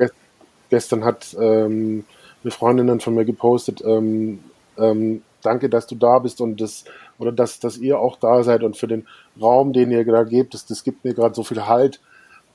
gestern 0.70 1.05
hat 1.05 1.37
ähm, 1.38 2.05
eine 2.42 2.51
Freundin 2.51 3.01
von 3.01 3.14
mir 3.14 3.25
gepostet, 3.25 3.83
ähm, 3.85 4.40
ähm, 4.77 5.23
danke, 5.42 5.68
dass 5.68 5.87
du 5.87 5.94
da 5.94 6.18
bist 6.18 6.40
und 6.40 6.61
das, 6.61 6.85
oder 7.18 7.33
dass, 7.33 7.61
dass 7.61 7.79
ihr 7.79 7.98
auch 7.98 8.16
da 8.16 8.42
seid 8.42 8.62
und 8.62 8.77
für 8.77 8.88
den 8.88 9.07
Raum, 9.40 9.72
den 9.72 9.90
ihr 9.90 10.05
da 10.05 10.24
gebt, 10.24 10.55
das, 10.55 10.66
das 10.66 10.85
gibt 10.85 11.05
mir 11.05 11.14
gerade 11.14 11.35
so 11.35 11.44
viel 11.44 11.66
Halt. 11.66 12.00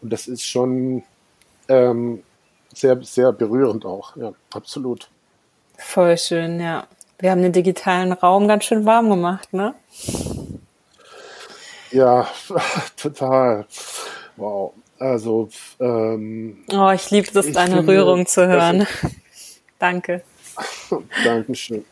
Und 0.01 0.13
das 0.13 0.27
ist 0.27 0.43
schon 0.43 1.03
ähm, 1.67 2.23
sehr, 2.73 3.01
sehr 3.03 3.31
berührend 3.31 3.85
auch. 3.85 4.15
Ja, 4.15 4.33
absolut. 4.53 5.09
Voll 5.77 6.17
schön, 6.17 6.59
ja. 6.59 6.87
Wir 7.19 7.31
haben 7.31 7.41
den 7.41 7.51
digitalen 7.51 8.13
Raum 8.13 8.47
ganz 8.47 8.65
schön 8.65 8.85
warm 8.85 9.09
gemacht, 9.09 9.53
ne? 9.53 9.73
Ja, 11.91 12.27
total. 12.97 13.65
Wow. 14.37 14.73
Also, 14.99 15.49
ähm, 15.79 16.65
Oh, 16.71 16.91
ich 16.91 17.09
liebe 17.09 17.27
es, 17.39 17.51
deine 17.53 17.77
finde, 17.77 17.91
Rührung 17.91 18.25
zu 18.25 18.47
hören. 18.47 18.85
Danke. 19.79 20.23
Dankeschön. 21.23 21.85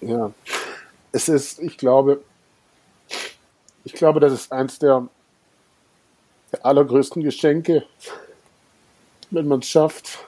Ja. 0.00 0.32
Es 1.12 1.28
ist, 1.28 1.58
ich 1.58 1.76
glaube, 1.76 2.22
ich 3.84 3.92
glaube, 3.92 4.20
das 4.20 4.32
ist 4.32 4.52
eins 4.52 4.78
der, 4.78 5.08
der 6.52 6.64
allergrößten 6.64 7.22
Geschenke, 7.22 7.84
wenn 9.30 9.48
man 9.48 9.60
es 9.60 9.68
schafft, 9.68 10.18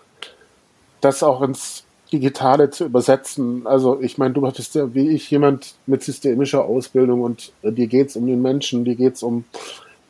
das 1.00 1.22
auch 1.22 1.42
ins 1.42 1.84
Digitale 2.12 2.70
zu 2.70 2.84
übersetzen. 2.84 3.66
Also 3.66 4.00
ich 4.00 4.18
meine, 4.18 4.34
du 4.34 4.40
bist 4.42 4.74
ja 4.74 4.94
wie 4.94 5.10
ich 5.10 5.30
jemand 5.30 5.74
mit 5.86 6.02
systemischer 6.02 6.64
Ausbildung 6.64 7.22
und 7.22 7.52
äh, 7.62 7.72
dir 7.72 7.86
geht 7.86 8.10
es 8.10 8.16
um 8.16 8.26
den 8.26 8.42
Menschen, 8.42 8.84
dir 8.84 8.96
geht 8.96 9.14
es 9.14 9.22
um 9.22 9.44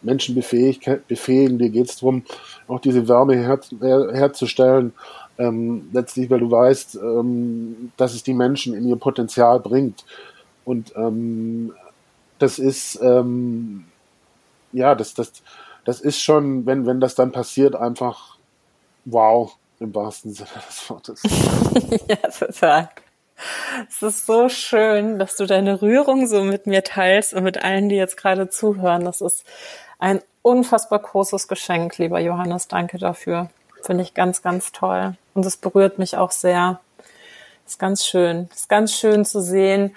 Menschen 0.03 0.35
befähigen, 0.35 1.59
dir 1.59 1.71
geht 1.71 1.89
es 1.89 1.97
darum, 1.97 2.25
auch 2.67 2.81
diese 2.81 3.09
Wärme 3.09 3.37
her, 3.37 3.61
her, 3.81 4.11
herzustellen. 4.13 4.93
Ähm, 5.39 5.89
letztlich, 5.93 6.29
weil 6.29 6.41
du 6.41 6.51
weißt, 6.51 6.97
ähm, 6.97 7.93
dass 7.97 8.15
es 8.15 8.23
die 8.23 8.35
Menschen 8.35 8.75
in 8.75 8.87
ihr 8.87 8.97
Potenzial 8.97 9.61
bringt. 9.61 10.05
Und 10.65 10.95
ähm, 10.97 11.75
das 12.39 12.59
ist, 12.59 13.01
ähm, 13.03 13.87
ja, 14.73 14.95
das, 14.95 15.15
das, 15.15 15.33
das 15.85 16.01
ist 16.01 16.21
schon, 16.21 16.67
wenn, 16.67 16.87
wenn 16.87 17.01
das 17.01 17.15
dann 17.15 17.33
passiert, 17.33 17.75
einfach 17.75 18.37
wow, 19.05 19.57
im 19.81 19.95
wahrsten 19.95 20.33
Sinne 20.33 20.49
des 20.69 20.91
Wortes. 20.91 21.23
ja, 22.09 22.17
total. 22.17 22.89
Es 23.89 24.03
ist 24.03 24.27
so 24.27 24.49
schön, 24.49 25.19
dass 25.19 25.37
du 25.37 25.47
deine 25.47 25.83
Rührung 25.83 26.27
so 26.27 26.43
mit 26.43 26.67
mir 26.67 26.85
teilst 26.85 27.35
und 27.35 27.43
mit 27.43 27.63
allen, 27.63 27.89
die 27.89 27.97
jetzt 27.97 28.17
gerade 28.17 28.49
zuhören. 28.49 29.05
Das 29.05 29.21
ist 29.21 29.45
ein 29.99 30.21
unfassbar 30.43 31.01
großes 31.01 31.49
Geschenk, 31.49 31.99
lieber 31.99 32.21
Johannes. 32.21 32.69
Danke 32.69 32.99
dafür. 32.99 33.51
Finde 33.83 34.05
ich 34.05 34.15
ganz, 34.15 34.43
ganz 34.43 34.71
toll. 34.73 35.17
Und 35.35 35.45
es 35.45 35.57
berührt 35.57 35.99
mich 35.99 36.17
auch 36.17 36.31
sehr. 36.31 36.81
Ist 37.67 37.79
ganz 37.79 38.07
schön. 38.07 38.49
Ist 38.55 38.69
ganz 38.69 38.93
schön 38.93 39.25
zu 39.25 39.41
sehen, 39.41 39.95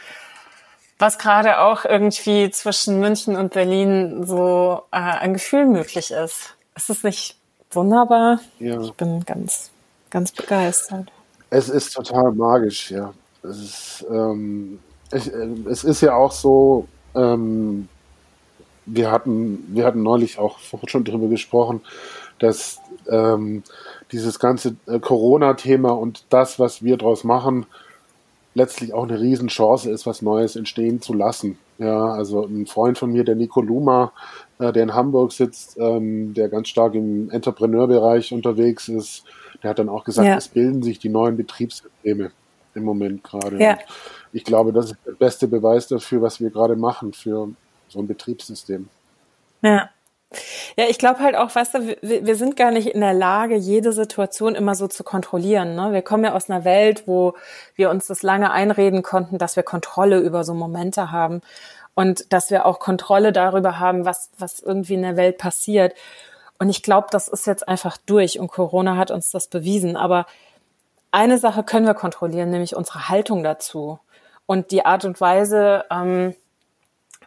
was 0.97 1.17
gerade 1.17 1.59
auch 1.59 1.85
irgendwie 1.85 2.49
zwischen 2.51 2.99
München 2.99 3.35
und 3.35 3.53
Berlin 3.53 4.25
so 4.25 4.83
äh, 4.91 4.97
ein 4.97 5.33
Gefühl 5.33 5.65
möglich 5.65 6.11
ist. 6.11 6.55
Ist 6.75 6.89
es 6.89 7.03
nicht 7.03 7.37
wunderbar? 7.71 8.39
Ja. 8.59 8.79
Ich 8.81 8.93
bin 8.93 9.25
ganz, 9.25 9.71
ganz 10.09 10.31
begeistert. 10.31 11.11
Es 11.49 11.69
ist 11.69 11.93
total 11.93 12.31
magisch, 12.31 12.91
ja. 12.91 13.13
Es 13.43 13.57
ist, 13.57 14.05
ähm, 14.09 14.79
ich, 15.11 15.31
äh, 15.31 15.47
es 15.69 15.83
ist 15.83 16.01
ja 16.01 16.15
auch 16.15 16.31
so, 16.31 16.87
ähm, 17.13 17.87
wir 18.85 19.11
hatten, 19.11 19.65
wir 19.69 19.85
hatten 19.85 20.03
neulich 20.03 20.39
auch 20.39 20.59
schon 20.87 21.03
darüber 21.03 21.27
gesprochen, 21.27 21.81
dass 22.39 22.79
ähm, 23.09 23.63
dieses 24.11 24.39
ganze 24.39 24.75
äh, 24.87 24.99
Corona-Thema 24.99 25.91
und 25.91 26.25
das, 26.29 26.59
was 26.59 26.83
wir 26.83 26.97
daraus 26.97 27.23
machen, 27.23 27.65
letztlich 28.55 28.93
auch 28.93 29.03
eine 29.03 29.19
Riesenchance 29.19 29.91
ist, 29.91 30.07
was 30.07 30.23
Neues 30.23 30.55
entstehen 30.55 31.01
zu 31.01 31.13
lassen. 31.13 31.59
Ja, 31.77 32.05
also 32.05 32.45
ein 32.45 32.65
Freund 32.65 32.97
von 32.97 33.11
mir, 33.11 33.25
der 33.25 33.35
Nico 33.35 33.61
Luma, 33.61 34.13
äh, 34.59 34.71
der 34.71 34.83
in 34.83 34.95
Hamburg 34.95 35.33
sitzt, 35.33 35.77
ähm, 35.77 36.33
der 36.33 36.49
ganz 36.49 36.69
stark 36.69 36.95
im 36.95 37.29
Entrepreneurbereich 37.29 38.31
unterwegs 38.31 38.87
ist, 38.87 39.25
der 39.61 39.71
hat 39.71 39.79
dann 39.79 39.89
auch 39.89 40.05
gesagt, 40.05 40.27
ja. 40.27 40.37
es 40.37 40.47
bilden 40.47 40.81
sich 40.81 40.99
die 40.99 41.09
neuen 41.09 41.37
Betriebssysteme 41.37 42.31
im 42.73 42.83
Moment 42.83 43.23
gerade. 43.23 43.61
Ja. 43.61 43.77
Ich 44.31 44.45
glaube, 44.45 44.71
das 44.71 44.91
ist 44.91 44.97
der 45.05 45.13
beste 45.13 45.47
Beweis 45.47 45.87
dafür, 45.87 46.21
was 46.21 46.39
wir 46.39 46.49
gerade 46.49 46.75
machen 46.75 47.13
für 47.13 47.49
so 47.89 47.99
ein 47.99 48.07
Betriebssystem. 48.07 48.87
Ja. 49.61 49.89
Ja, 50.75 50.85
ich 50.89 50.97
glaube 50.97 51.19
halt 51.19 51.35
auch, 51.35 51.53
weißt 51.53 51.75
du, 51.75 51.97
wir, 52.01 52.35
sind 52.35 52.57
gar 52.57 52.71
nicht 52.71 52.87
in 52.87 53.01
der 53.01 53.13
Lage, 53.13 53.55
jede 53.55 53.93
Situation 53.93 54.55
immer 54.55 54.75
so 54.75 54.87
zu 54.87 55.03
kontrollieren. 55.03 55.75
Ne? 55.75 55.93
Wir 55.93 56.01
kommen 56.01 56.23
ja 56.23 56.33
aus 56.33 56.49
einer 56.49 56.65
Welt, 56.65 57.03
wo 57.07 57.35
wir 57.75 57.89
uns 57.89 58.07
das 58.07 58.23
lange 58.23 58.51
einreden 58.51 59.03
konnten, 59.03 59.37
dass 59.37 59.55
wir 59.55 59.63
Kontrolle 59.63 60.19
über 60.19 60.43
so 60.43 60.53
Momente 60.53 61.11
haben 61.11 61.41
und 61.93 62.33
dass 62.33 62.51
wir 62.51 62.65
auch 62.65 62.79
Kontrolle 62.79 63.31
darüber 63.31 63.79
haben, 63.79 64.05
was, 64.05 64.29
was 64.37 64.59
irgendwie 64.59 64.95
in 64.95 65.03
der 65.03 65.15
Welt 65.15 65.37
passiert. 65.37 65.93
Und 66.59 66.69
ich 66.69 66.83
glaube, 66.83 67.07
das 67.11 67.27
ist 67.27 67.47
jetzt 67.47 67.67
einfach 67.67 67.97
durch 68.05 68.39
und 68.39 68.49
Corona 68.49 68.97
hat 68.97 69.11
uns 69.11 69.31
das 69.31 69.47
bewiesen. 69.47 69.95
Aber 69.95 70.25
eine 71.11 71.37
Sache 71.37 71.63
können 71.63 71.85
wir 71.85 71.93
kontrollieren, 71.93 72.49
nämlich 72.49 72.75
unsere 72.75 73.07
Haltung 73.09 73.43
dazu 73.43 73.99
und 74.45 74.71
die 74.71 74.85
Art 74.85 75.05
und 75.05 75.19
Weise, 75.21 75.85
ähm, 75.89 76.35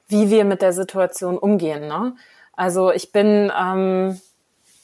wie 0.08 0.30
wir 0.30 0.44
mit 0.44 0.62
der 0.62 0.72
Situation 0.72 1.38
umgehen. 1.38 1.88
Ne? 1.88 2.14
Also 2.58 2.90
ich 2.90 3.12
bin, 3.12 3.52
ähm, 3.56 4.20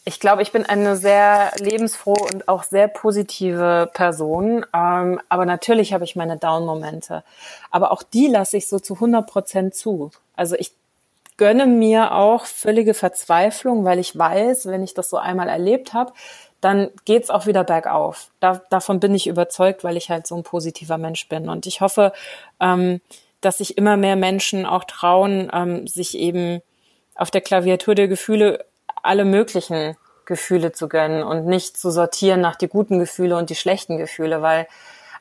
ich 0.05 0.21
glaube, 0.21 0.43
ich 0.43 0.53
bin 0.53 0.65
eine 0.65 0.97
sehr 0.97 1.51
lebensfrohe 1.59 2.23
und 2.33 2.47
auch 2.47 2.63
sehr 2.63 2.87
positive 2.87 3.91
Person. 3.93 4.65
Ähm, 4.73 5.21
aber 5.29 5.45
natürlich 5.45 5.93
habe 5.93 6.05
ich 6.05 6.15
meine 6.15 6.37
Down-Momente. 6.37 7.25
Aber 7.73 7.91
auch 7.91 8.05
die 8.05 8.29
lasse 8.29 8.57
ich 8.57 8.69
so 8.69 8.79
zu 8.79 8.95
100 8.95 9.27
Prozent 9.27 9.75
zu. 9.75 10.13
Also 10.37 10.55
ich 10.55 10.71
gönne 11.37 11.67
mir 11.67 12.15
auch 12.15 12.45
völlige 12.47 12.95
Verzweiflung, 12.95 13.85
weil 13.85 13.99
ich 13.99 14.17
weiß, 14.17 14.67
wenn 14.67 14.85
ich 14.85 14.95
das 14.95 15.11
so 15.11 15.17
einmal 15.17 15.49
erlebt 15.49 15.95
habe, 15.95 16.13
dann 16.61 16.91
geht's 17.05 17.29
auch 17.29 17.47
wieder 17.47 17.65
bergauf. 17.65 18.31
Da, 18.39 18.63
davon 18.71 19.01
bin 19.01 19.17
ich 19.17 19.27
überzeugt, 19.27 19.83
weil 19.83 19.97
ich 19.97 20.11
halt 20.11 20.29
so 20.29 20.37
ein 20.37 20.45
positiver 20.45 20.97
Mensch 20.97 21.29
bin. 21.29 21.49
Und 21.49 21.67
ich 21.67 21.81
hoffe, 21.81 22.13
ähm, 22.61 23.01
dass 23.41 23.59
sich 23.59 23.77
immer 23.77 23.97
mehr 23.97 24.15
Menschen 24.15 24.65
auch 24.65 24.85
trauen, 24.85 25.51
ähm, 25.53 25.89
sich 25.89 26.17
eben 26.17 26.63
auf 27.15 27.31
der 27.31 27.41
Klaviatur 27.41 27.95
der 27.95 28.09
Gefühle 28.09 28.65
alle 29.03 29.25
möglichen 29.25 29.97
Gefühle 30.25 30.73
zu 30.73 30.89
gönnen 30.89 31.23
und 31.23 31.47
nicht 31.47 31.77
zu 31.77 31.91
sortieren 31.91 32.41
nach 32.41 32.57
die 32.57 32.69
guten 32.69 32.99
Gefühle 32.99 33.37
und 33.37 33.51
die 33.51 33.55
schlechten 33.55 33.99
Gefühle, 33.99 34.43
weil 34.43 34.67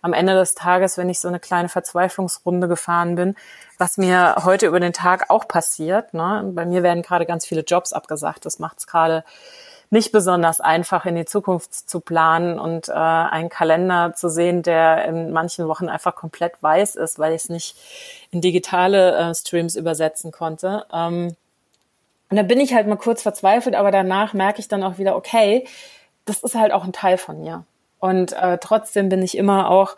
am 0.01 0.13
Ende 0.13 0.33
des 0.33 0.53
Tages, 0.53 0.97
wenn 0.97 1.09
ich 1.09 1.19
so 1.19 1.29
eine 1.29 1.39
kleine 1.39 1.69
Verzweiflungsrunde 1.69 2.67
gefahren 2.67 3.15
bin, 3.15 3.35
was 3.77 3.97
mir 3.97 4.35
heute 4.43 4.67
über 4.67 4.79
den 4.79 4.93
Tag 4.93 5.29
auch 5.29 5.47
passiert, 5.47 6.13
ne? 6.13 6.51
bei 6.53 6.65
mir 6.65 6.83
werden 6.83 7.03
gerade 7.03 7.25
ganz 7.25 7.45
viele 7.45 7.61
Jobs 7.61 7.93
abgesagt, 7.93 8.45
das 8.45 8.59
macht 8.59 8.79
es 8.79 8.87
gerade 8.87 9.23
nicht 9.89 10.11
besonders 10.11 10.59
einfach 10.59 11.05
in 11.05 11.15
die 11.15 11.25
Zukunft 11.25 11.73
zu 11.73 11.99
planen 11.99 12.59
und 12.59 12.89
äh, 12.89 12.93
einen 12.93 13.49
Kalender 13.49 14.13
zu 14.15 14.27
sehen, 14.27 14.63
der 14.63 15.05
in 15.05 15.31
manchen 15.31 15.67
Wochen 15.67 15.87
einfach 15.87 16.15
komplett 16.15 16.61
weiß 16.61 16.95
ist, 16.95 17.19
weil 17.19 17.33
ich 17.33 17.43
es 17.43 17.49
nicht 17.49 17.77
in 18.31 18.41
digitale 18.41 19.15
äh, 19.15 19.35
Streams 19.35 19.75
übersetzen 19.75 20.31
konnte. 20.31 20.85
Ähm, 20.91 21.35
und 22.33 22.37
da 22.37 22.41
bin 22.41 22.59
ich 22.59 22.73
halt 22.73 22.87
mal 22.87 22.95
kurz 22.95 23.21
verzweifelt, 23.21 23.75
aber 23.75 23.91
danach 23.91 24.33
merke 24.33 24.59
ich 24.59 24.67
dann 24.67 24.81
auch 24.81 24.97
wieder, 24.97 25.15
okay, 25.15 25.67
das 26.25 26.41
ist 26.41 26.55
halt 26.55 26.71
auch 26.71 26.83
ein 26.83 26.91
Teil 26.91 27.19
von 27.19 27.39
mir. 27.41 27.63
Und 27.99 28.33
äh, 28.33 28.57
trotzdem 28.57 29.07
bin 29.07 29.21
ich 29.21 29.37
immer 29.37 29.69
auch 29.69 29.95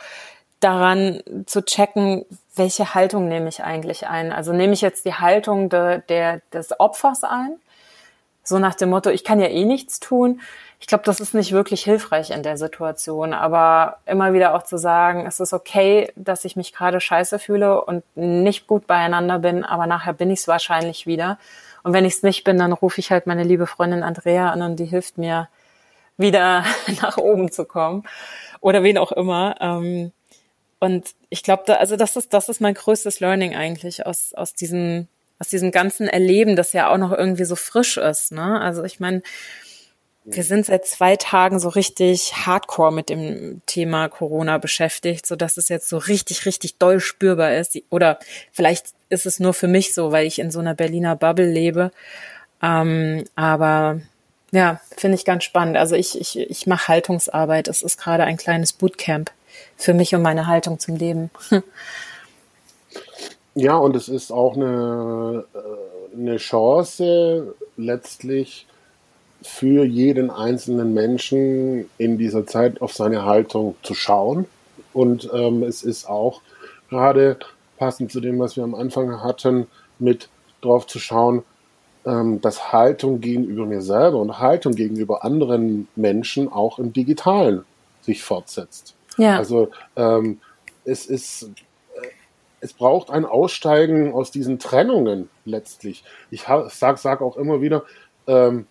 daran 0.59 1.23
zu 1.45 1.63
checken, 1.63 2.25
welche 2.53 2.93
Haltung 2.93 3.29
nehme 3.29 3.47
ich 3.47 3.63
eigentlich 3.63 4.07
ein. 4.07 4.33
Also 4.33 4.51
nehme 4.51 4.73
ich 4.73 4.81
jetzt 4.81 5.05
die 5.05 5.13
Haltung 5.13 5.69
de, 5.69 6.01
der, 6.09 6.41
des 6.51 6.77
Opfers 6.77 7.23
ein 7.23 7.55
so 8.47 8.59
nach 8.59 8.75
dem 8.75 8.89
Motto, 8.89 9.09
ich 9.09 9.23
kann 9.23 9.39
ja 9.39 9.47
eh 9.47 9.65
nichts 9.65 9.99
tun. 9.99 10.39
Ich 10.79 10.87
glaube, 10.87 11.03
das 11.03 11.19
ist 11.19 11.33
nicht 11.33 11.51
wirklich 11.51 11.83
hilfreich 11.83 12.29
in 12.29 12.43
der 12.43 12.57
Situation. 12.57 13.33
Aber 13.33 13.97
immer 14.05 14.33
wieder 14.33 14.53
auch 14.53 14.63
zu 14.63 14.77
sagen, 14.77 15.25
es 15.25 15.39
ist 15.39 15.51
okay, 15.51 16.11
dass 16.15 16.45
ich 16.45 16.55
mich 16.55 16.71
gerade 16.71 17.01
scheiße 17.01 17.39
fühle 17.39 17.83
und 17.83 18.03
nicht 18.15 18.67
gut 18.67 18.85
beieinander 18.85 19.39
bin, 19.39 19.65
aber 19.65 19.87
nachher 19.87 20.13
bin 20.13 20.29
ich 20.29 20.41
es 20.41 20.47
wahrscheinlich 20.47 21.07
wieder. 21.07 21.39
Und 21.85 21.93
wenn 21.93 22.03
ich 22.03 22.15
es 22.15 22.23
nicht 22.23 22.43
bin, 22.43 22.57
dann 22.57 22.73
rufe 22.73 22.99
ich 22.99 23.11
halt 23.11 23.27
meine 23.27 23.43
liebe 23.43 23.67
Freundin 23.67 24.01
Andrea 24.01 24.49
an 24.49 24.63
und 24.63 24.77
die 24.77 24.85
hilft 24.85 25.19
mir, 25.19 25.49
wieder 26.17 26.65
nach 27.01 27.17
oben 27.17 27.51
zu 27.51 27.65
kommen. 27.65 28.03
Oder 28.59 28.81
wen 28.81 28.97
auch 28.97 29.11
immer. 29.11 29.55
Ähm, 29.59 30.11
und 30.79 31.13
ich 31.29 31.43
glaube, 31.43 31.61
da, 31.67 31.75
also 31.75 31.95
das 31.95 32.15
ist, 32.15 32.33
das 32.33 32.49
ist 32.49 32.59
mein 32.59 32.73
größtes 32.73 33.19
Learning 33.19 33.55
eigentlich 33.55 34.03
aus, 34.03 34.33
aus 34.33 34.55
diesem 34.55 35.07
aus 35.37 35.49
diesem 35.49 35.71
ganzen 35.71 36.07
Erleben, 36.07 36.55
das 36.55 36.73
ja 36.73 36.89
auch 36.89 36.97
noch 36.97 37.11
irgendwie 37.11 37.43
so 37.43 37.55
frisch 37.55 37.97
ist. 37.97 38.31
Ne? 38.31 38.59
Also 38.61 38.83
ich 38.83 38.99
meine, 38.99 39.21
wir 40.25 40.43
sind 40.43 40.65
seit 40.65 40.85
zwei 40.87 41.15
Tagen 41.15 41.59
so 41.59 41.69
richtig 41.69 42.33
hardcore 42.45 42.91
mit 42.91 43.09
dem 43.09 43.61
Thema 43.67 44.09
Corona 44.09 44.57
beschäftigt, 44.57 45.25
so 45.25 45.35
dass 45.35 45.57
es 45.57 45.69
jetzt 45.69 45.87
so 45.87 45.97
richtig, 45.97 46.45
richtig 46.47 46.77
doll 46.77 46.99
spürbar 46.99 47.55
ist. 47.55 47.77
Oder 47.91 48.19
vielleicht 48.51 48.87
ist 49.09 49.27
es 49.27 49.39
nur 49.39 49.53
für 49.53 49.67
mich 49.67 49.93
so, 49.93 50.11
weil 50.11 50.25
ich 50.25 50.39
in 50.39 50.49
so 50.49 50.59
einer 50.59 50.73
Berliner 50.73 51.15
Bubble 51.15 51.49
lebe. 51.49 51.91
Ähm, 52.61 53.23
aber 53.35 54.01
ja, 54.51 54.81
finde 54.97 55.15
ich 55.15 55.25
ganz 55.25 55.43
spannend. 55.43 55.77
Also 55.77 55.95
ich, 55.95 56.19
ich, 56.19 56.39
ich 56.39 56.65
mache 56.65 56.87
Haltungsarbeit. 56.87 57.67
Es 57.67 57.83
ist 57.83 57.99
gerade 57.99 58.23
ein 58.23 58.37
kleines 58.37 58.73
Bootcamp 58.73 59.31
für 59.77 59.93
mich 59.93 60.15
und 60.15 60.23
meine 60.23 60.47
Haltung 60.47 60.79
zum 60.79 60.95
Leben. 60.95 61.29
Ja, 63.57 63.77
und 63.77 63.95
es 63.95 64.09
ist 64.09 64.33
auch 64.33 64.57
eine, 64.57 65.45
äh, 65.53 66.17
eine 66.17 66.35
Chance 66.35 67.55
letztlich 67.77 68.67
für 69.45 69.85
jeden 69.85 70.31
einzelnen 70.31 70.93
Menschen 70.93 71.89
in 71.97 72.17
dieser 72.17 72.45
Zeit 72.45 72.81
auf 72.81 72.93
seine 72.93 73.25
Haltung 73.25 73.75
zu 73.83 73.93
schauen. 73.93 74.45
Und 74.93 75.29
ähm, 75.33 75.63
es 75.63 75.83
ist 75.83 76.09
auch 76.09 76.41
gerade 76.89 77.37
passend 77.77 78.11
zu 78.11 78.21
dem, 78.21 78.39
was 78.39 78.55
wir 78.55 78.63
am 78.63 78.75
Anfang 78.75 79.21
hatten, 79.21 79.67
mit 79.99 80.29
drauf 80.61 80.87
zu 80.87 80.99
schauen, 80.99 81.43
ähm, 82.05 82.41
dass 82.41 82.73
Haltung 82.73 83.21
gegenüber 83.21 83.65
mir 83.65 83.81
selber 83.81 84.19
und 84.19 84.39
Haltung 84.39 84.73
gegenüber 84.73 85.23
anderen 85.23 85.87
Menschen 85.95 86.51
auch 86.51 86.79
im 86.79 86.91
Digitalen 86.91 87.65
sich 88.01 88.23
fortsetzt. 88.23 88.95
Ja. 89.17 89.37
Also 89.37 89.69
ähm, 89.95 90.39
es 90.85 91.05
ist 91.05 91.49
es 92.61 92.73
braucht 92.73 93.11
ein 93.11 93.25
Aussteigen 93.25 94.11
aus 94.11 94.31
diesen 94.31 94.57
Trennungen 94.57 95.29
letztlich. 95.45 96.03
Ich 96.31 96.45
sage 96.69 96.97
sag 96.97 97.21
auch 97.21 97.37
immer 97.37 97.61
wieder, 97.61 97.83
ähm, 98.25 98.65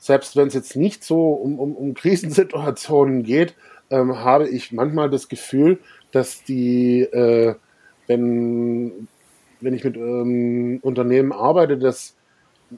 selbst 0.00 0.34
wenn 0.34 0.48
es 0.48 0.54
jetzt 0.54 0.74
nicht 0.74 1.04
so 1.04 1.32
um, 1.32 1.60
um, 1.60 1.76
um 1.76 1.94
Krisensituationen 1.94 3.22
geht, 3.22 3.54
ähm, 3.90 4.18
habe 4.18 4.48
ich 4.48 4.72
manchmal 4.72 5.10
das 5.10 5.28
Gefühl, 5.28 5.78
dass 6.10 6.42
die, 6.42 7.02
äh, 7.02 7.54
wenn, 8.06 9.08
wenn 9.60 9.74
ich 9.74 9.84
mit 9.84 9.96
ähm, 9.96 10.80
Unternehmen 10.82 11.32
arbeite, 11.32 11.76
dass, 11.76 12.14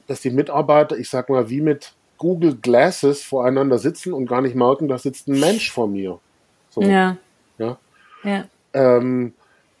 dass 0.05 0.21
die 0.21 0.31
Mitarbeiter, 0.31 0.97
ich 0.97 1.09
sag 1.09 1.29
mal, 1.29 1.49
wie 1.49 1.61
mit 1.61 1.93
Google 2.17 2.55
Glasses 2.61 3.23
voreinander 3.23 3.79
sitzen 3.79 4.13
und 4.13 4.27
gar 4.27 4.41
nicht 4.41 4.55
merken, 4.55 4.87
da 4.87 4.97
sitzt 4.97 5.27
ein 5.27 5.39
Mensch 5.39 5.71
vor 5.71 5.87
mir. 5.87 6.19
So. 6.69 6.81
Ja. 6.81 7.17
Ja. 7.57 7.77
ja. 8.23 8.45
Ähm, 8.73 9.33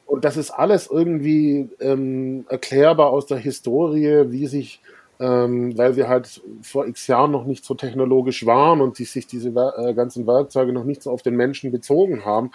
und 0.05 0.25
das 0.25 0.37
ist 0.37 0.51
alles 0.51 0.87
irgendwie 0.87 1.69
ähm, 1.79 2.45
erklärbar 2.47 3.09
aus 3.09 3.25
der 3.25 3.37
Historie, 3.37 4.31
wie 4.31 4.47
sich, 4.47 4.79
ähm, 5.19 5.77
weil 5.77 5.95
wir 5.95 6.07
halt 6.07 6.41
vor 6.61 6.87
x 6.87 7.07
Jahren 7.07 7.31
noch 7.31 7.45
nicht 7.45 7.63
so 7.63 7.75
technologisch 7.75 8.45
waren 8.45 8.81
und 8.81 8.99
die, 8.99 9.05
sich 9.05 9.27
diese 9.27 9.49
äh, 9.49 9.93
ganzen 9.93 10.27
Werkzeuge 10.27 10.73
noch 10.73 10.83
nicht 10.83 11.03
so 11.03 11.11
auf 11.11 11.21
den 11.21 11.35
Menschen 11.35 11.71
bezogen 11.71 12.25
haben. 12.25 12.51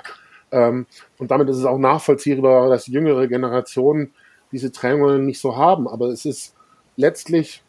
Ähm, 0.50 0.86
und 1.18 1.30
damit 1.30 1.48
ist 1.48 1.58
es 1.58 1.64
auch 1.64 1.78
nachvollziehbar, 1.78 2.68
dass 2.68 2.86
jüngere 2.86 3.26
Generationen 3.28 4.12
diese 4.52 4.72
Trennungen 4.72 5.26
nicht 5.26 5.40
so 5.40 5.56
haben. 5.56 5.88
Aber 5.88 6.06
es 6.08 6.24
ist 6.24 6.54
letztlich 6.96 7.62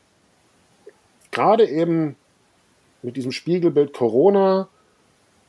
gerade 1.32 1.68
eben 1.68 2.16
mit 3.02 3.16
diesem 3.16 3.32
Spiegelbild 3.32 3.94
Corona, 3.94 4.68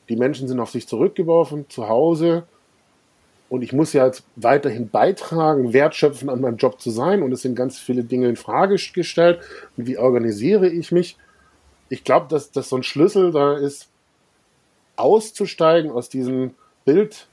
die 0.08 0.16
Menschen 0.16 0.48
sind 0.48 0.60
auf 0.60 0.70
sich 0.70 0.86
zurückgeworfen, 0.86 1.68
zu 1.68 1.88
Hause, 1.88 2.44
und 3.50 3.62
ich 3.62 3.72
muss 3.72 3.92
ja 3.92 4.06
jetzt 4.06 4.22
weiterhin 4.36 4.88
beitragen, 4.90 5.72
wertschöpfen 5.72 6.30
an 6.30 6.40
meinem 6.40 6.56
Job 6.56 6.80
zu 6.80 6.90
sein. 6.90 7.20
Und 7.22 7.32
es 7.32 7.42
sind 7.42 7.56
ganz 7.56 7.80
viele 7.80 8.04
Dinge 8.04 8.28
in 8.28 8.36
Frage 8.36 8.76
gestellt. 8.94 9.40
Und 9.76 9.88
wie 9.88 9.98
organisiere 9.98 10.68
ich 10.68 10.92
mich? 10.92 11.16
Ich 11.88 12.04
glaube, 12.04 12.28
dass 12.30 12.52
das 12.52 12.68
so 12.68 12.76
ein 12.76 12.84
Schlüssel 12.84 13.32
da 13.32 13.56
ist, 13.56 13.88
auszusteigen 14.94 15.90
aus 15.90 16.08
diesem 16.08 16.52
Bild, 16.84 17.26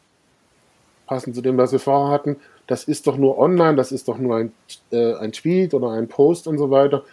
passend 1.06 1.36
zu 1.36 1.42
dem, 1.44 1.56
was 1.56 1.72
wir 1.72 1.80
vorher 1.80 2.12
hatten, 2.12 2.38
das 2.66 2.86
ist 2.86 3.06
doch 3.06 3.18
nur 3.18 3.38
online, 3.38 3.76
das 3.76 3.92
ist 3.92 4.08
doch 4.08 4.18
nur 4.18 4.38
ein, 4.38 4.52
äh, 4.92 5.14
ein 5.14 5.32
Tweet 5.32 5.76
oder 5.76 5.92
ein 5.92 6.08
Post 6.08 6.48
und 6.48 6.58
so 6.58 6.72
weiter, 6.72 7.04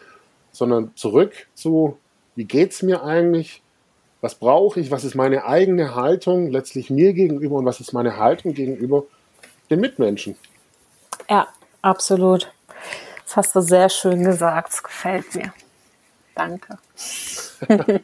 sondern 0.51 0.93
zurück 0.97 1.47
zu, 1.55 1.99
wie 2.37 2.45
geht's 2.45 2.83
mir 2.83 3.05
eigentlich? 3.05 3.62
Was 4.24 4.37
brauche 4.37 4.80
ich? 4.80 4.90
Was 4.90 5.04
ist 5.04 5.14
meine 5.14 5.44
eigene 5.44 5.94
Haltung 5.94 6.50
letztlich 6.50 6.88
mir 6.88 7.12
gegenüber 7.12 7.56
und 7.56 7.66
was 7.66 7.80
ist 7.80 7.92
meine 7.92 8.16
Haltung 8.16 8.54
gegenüber 8.54 9.04
den 9.68 9.80
Mitmenschen? 9.80 10.34
Ja, 11.28 11.46
absolut. 11.82 12.50
Das 13.24 13.37
hast 13.37 13.54
du 13.54 13.60
sehr 13.60 13.90
schön 13.90 14.24
gesagt. 14.24 14.68
Das 14.68 14.82
gefällt 14.82 15.34
mir. 15.34 15.52
Danke. 16.34 16.78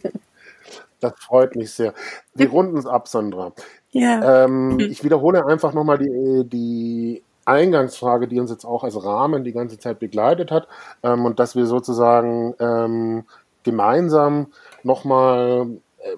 das 1.01 1.13
freut 1.17 1.57
mich 1.57 1.73
sehr. 1.73 1.95
Wir 2.35 2.51
runden 2.51 2.77
es 2.77 2.85
ab, 2.85 3.09
Sandra. 3.09 3.53
Ja. 3.93 4.45
Ähm, 4.45 4.79
ich 4.79 5.03
wiederhole 5.03 5.47
einfach 5.47 5.73
nochmal 5.73 5.97
die, 5.97 6.45
die 6.45 7.23
Eingangsfrage, 7.47 8.29
die 8.29 8.39
uns 8.41 8.51
jetzt 8.51 8.67
auch 8.67 8.85
als 8.85 9.03
Rahmen 9.03 9.43
die 9.43 9.53
ganze 9.53 9.79
Zeit 9.79 10.01
begleitet 10.01 10.51
hat 10.51 10.69
ähm, 11.03 11.25
und 11.25 11.41
dass 11.41 11.57
wir 11.57 11.65
sozusagen 11.65 12.55
ähm, 12.61 13.25
gemeinsam 13.63 14.49
nochmal 14.83 15.67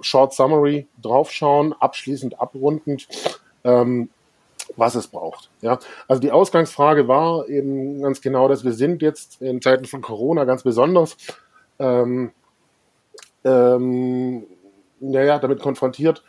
Short 0.01 0.33
Summary 0.33 0.87
draufschauen, 1.01 1.75
abschließend 1.79 2.40
abrundend, 2.40 3.09
ähm, 3.64 4.09
was 4.77 4.95
es 4.95 5.09
braucht. 5.09 5.51
Ja, 5.61 5.79
also 6.09 6.21
die 6.21 6.31
Ausgangsfrage 6.31 7.09
war 7.09 7.49
eben 7.49 8.03
ganz 8.03 8.21
genau, 8.21 8.49
dass 8.49 8.64
wir 8.64 8.73
sind 8.73 9.03
jetzt 9.03 9.42
in 9.42 9.61
Zeiten 9.61 9.85
von 9.85 10.03
Corona 10.03 10.45
ganz 10.45 10.62
besonders 10.62 11.16
ähm, 11.79 12.33
ähm, 13.45 14.47
naja, 15.01 15.38
damit 15.38 15.61
konfrontiert, 15.61 16.23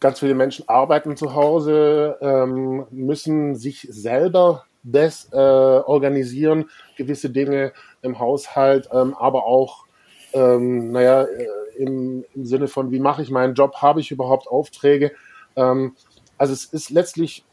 ganz 0.00 0.20
viele 0.20 0.34
Menschen 0.34 0.68
arbeiten 0.68 1.16
zu 1.16 1.34
Hause, 1.34 2.18
ähm, 2.20 2.86
müssen 2.90 3.56
sich 3.56 3.86
selber 3.90 4.66
das 4.82 5.28
äh, 5.32 5.36
organisieren, 5.36 6.70
gewisse 6.96 7.30
Dinge 7.30 7.72
im 8.02 8.18
Haushalt, 8.18 8.88
ähm, 8.92 9.14
aber 9.14 9.46
auch, 9.46 9.86
ähm, 10.32 10.92
naja, 10.92 11.22
äh, 11.22 11.48
im, 11.78 12.24
im, 12.34 12.44
Sinne 12.44 12.68
von, 12.68 12.90
wie 12.90 13.00
mache 13.00 13.22
ich 13.22 13.30
meinen 13.30 13.54
Job, 13.54 13.76
habe 13.76 14.00
ich 14.00 14.10
überhaupt 14.10 14.48
Aufträge? 14.48 15.12
Ähm, 15.56 15.94
also 16.38 16.52
es 16.52 16.64
ist 16.64 16.90
letztlich, 16.90 17.44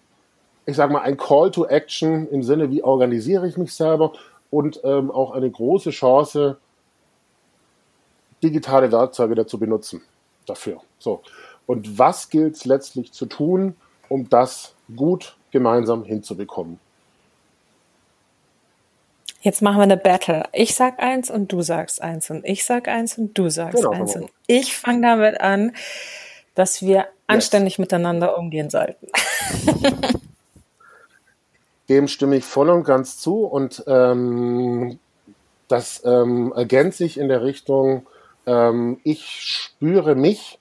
ich 0.66 0.76
sage 0.76 0.94
mal, 0.94 1.02
ein 1.02 1.18
Call 1.18 1.52
to 1.52 1.66
Action 1.66 2.28
im 2.30 2.44
Sinne, 2.44 2.70
wie 2.72 2.84
organisiere 2.84 3.48
ich 3.48 3.58
mich 3.58 3.74
selber 3.74 4.14
und 4.50 4.82
ähm, 4.84 5.12
auch 5.12 5.32
eine 5.32 5.50
große 5.50 5.92
Chance, 5.92 6.58
digitale 8.42 8.92
Werkzeuge 8.92 9.36
dazu 9.36 9.58
benutzen 9.58 10.02
dafür. 10.46 10.82
So. 11.00 11.22
Und 11.66 11.98
was 11.98 12.30
gilt 12.30 12.56
es 12.56 12.66
letztlich 12.66 13.12
zu 13.14 13.26
tun, 13.26 13.76
um 14.10 14.30
das 14.30 14.76
gut 14.96 15.38
gemeinsam 15.52 16.04
hinzubekommen? 16.04 16.80
Jetzt 19.43 19.62
machen 19.62 19.79
wir 19.79 19.84
eine 19.84 19.97
Battle. 19.97 20.43
Ich 20.53 20.73
sag 20.73 20.99
eins 20.99 21.29
und 21.29 21.51
du 21.51 21.62
sagst 21.62 22.01
eins 22.01 22.29
und 22.29 22.45
ich 22.45 22.63
sag 22.63 22.88
eins 22.88 23.17
und 23.17 23.38
du 23.38 23.49
sagst 23.49 23.75
genau, 23.75 23.91
eins. 23.91 24.15
Und 24.15 24.32
ich 24.47 24.73
fange 24.73 25.01
damit 25.01 25.41
an, 25.41 25.73
dass 26.56 26.82
wir 26.82 26.95
yes. 26.95 27.06
anständig 27.27 27.77
miteinander 27.77 28.38
umgehen 28.38 28.69
sollten. 28.69 29.08
Dem 31.89 32.08
stimme 32.08 32.38
ich 32.38 32.45
voll 32.45 32.69
und 32.69 32.86
ganz 32.86 33.17
zu 33.17 33.43
und 33.43 33.84
ähm, 33.86 34.97
das 35.67 36.01
ähm, 36.06 36.53
ergänzt 36.56 36.99
sich 36.99 37.19
in 37.19 37.27
der 37.27 37.43
Richtung, 37.43 38.08
ähm, 38.45 39.01
ich 39.03 39.25
spüre 39.25 40.15
mich 40.15 40.58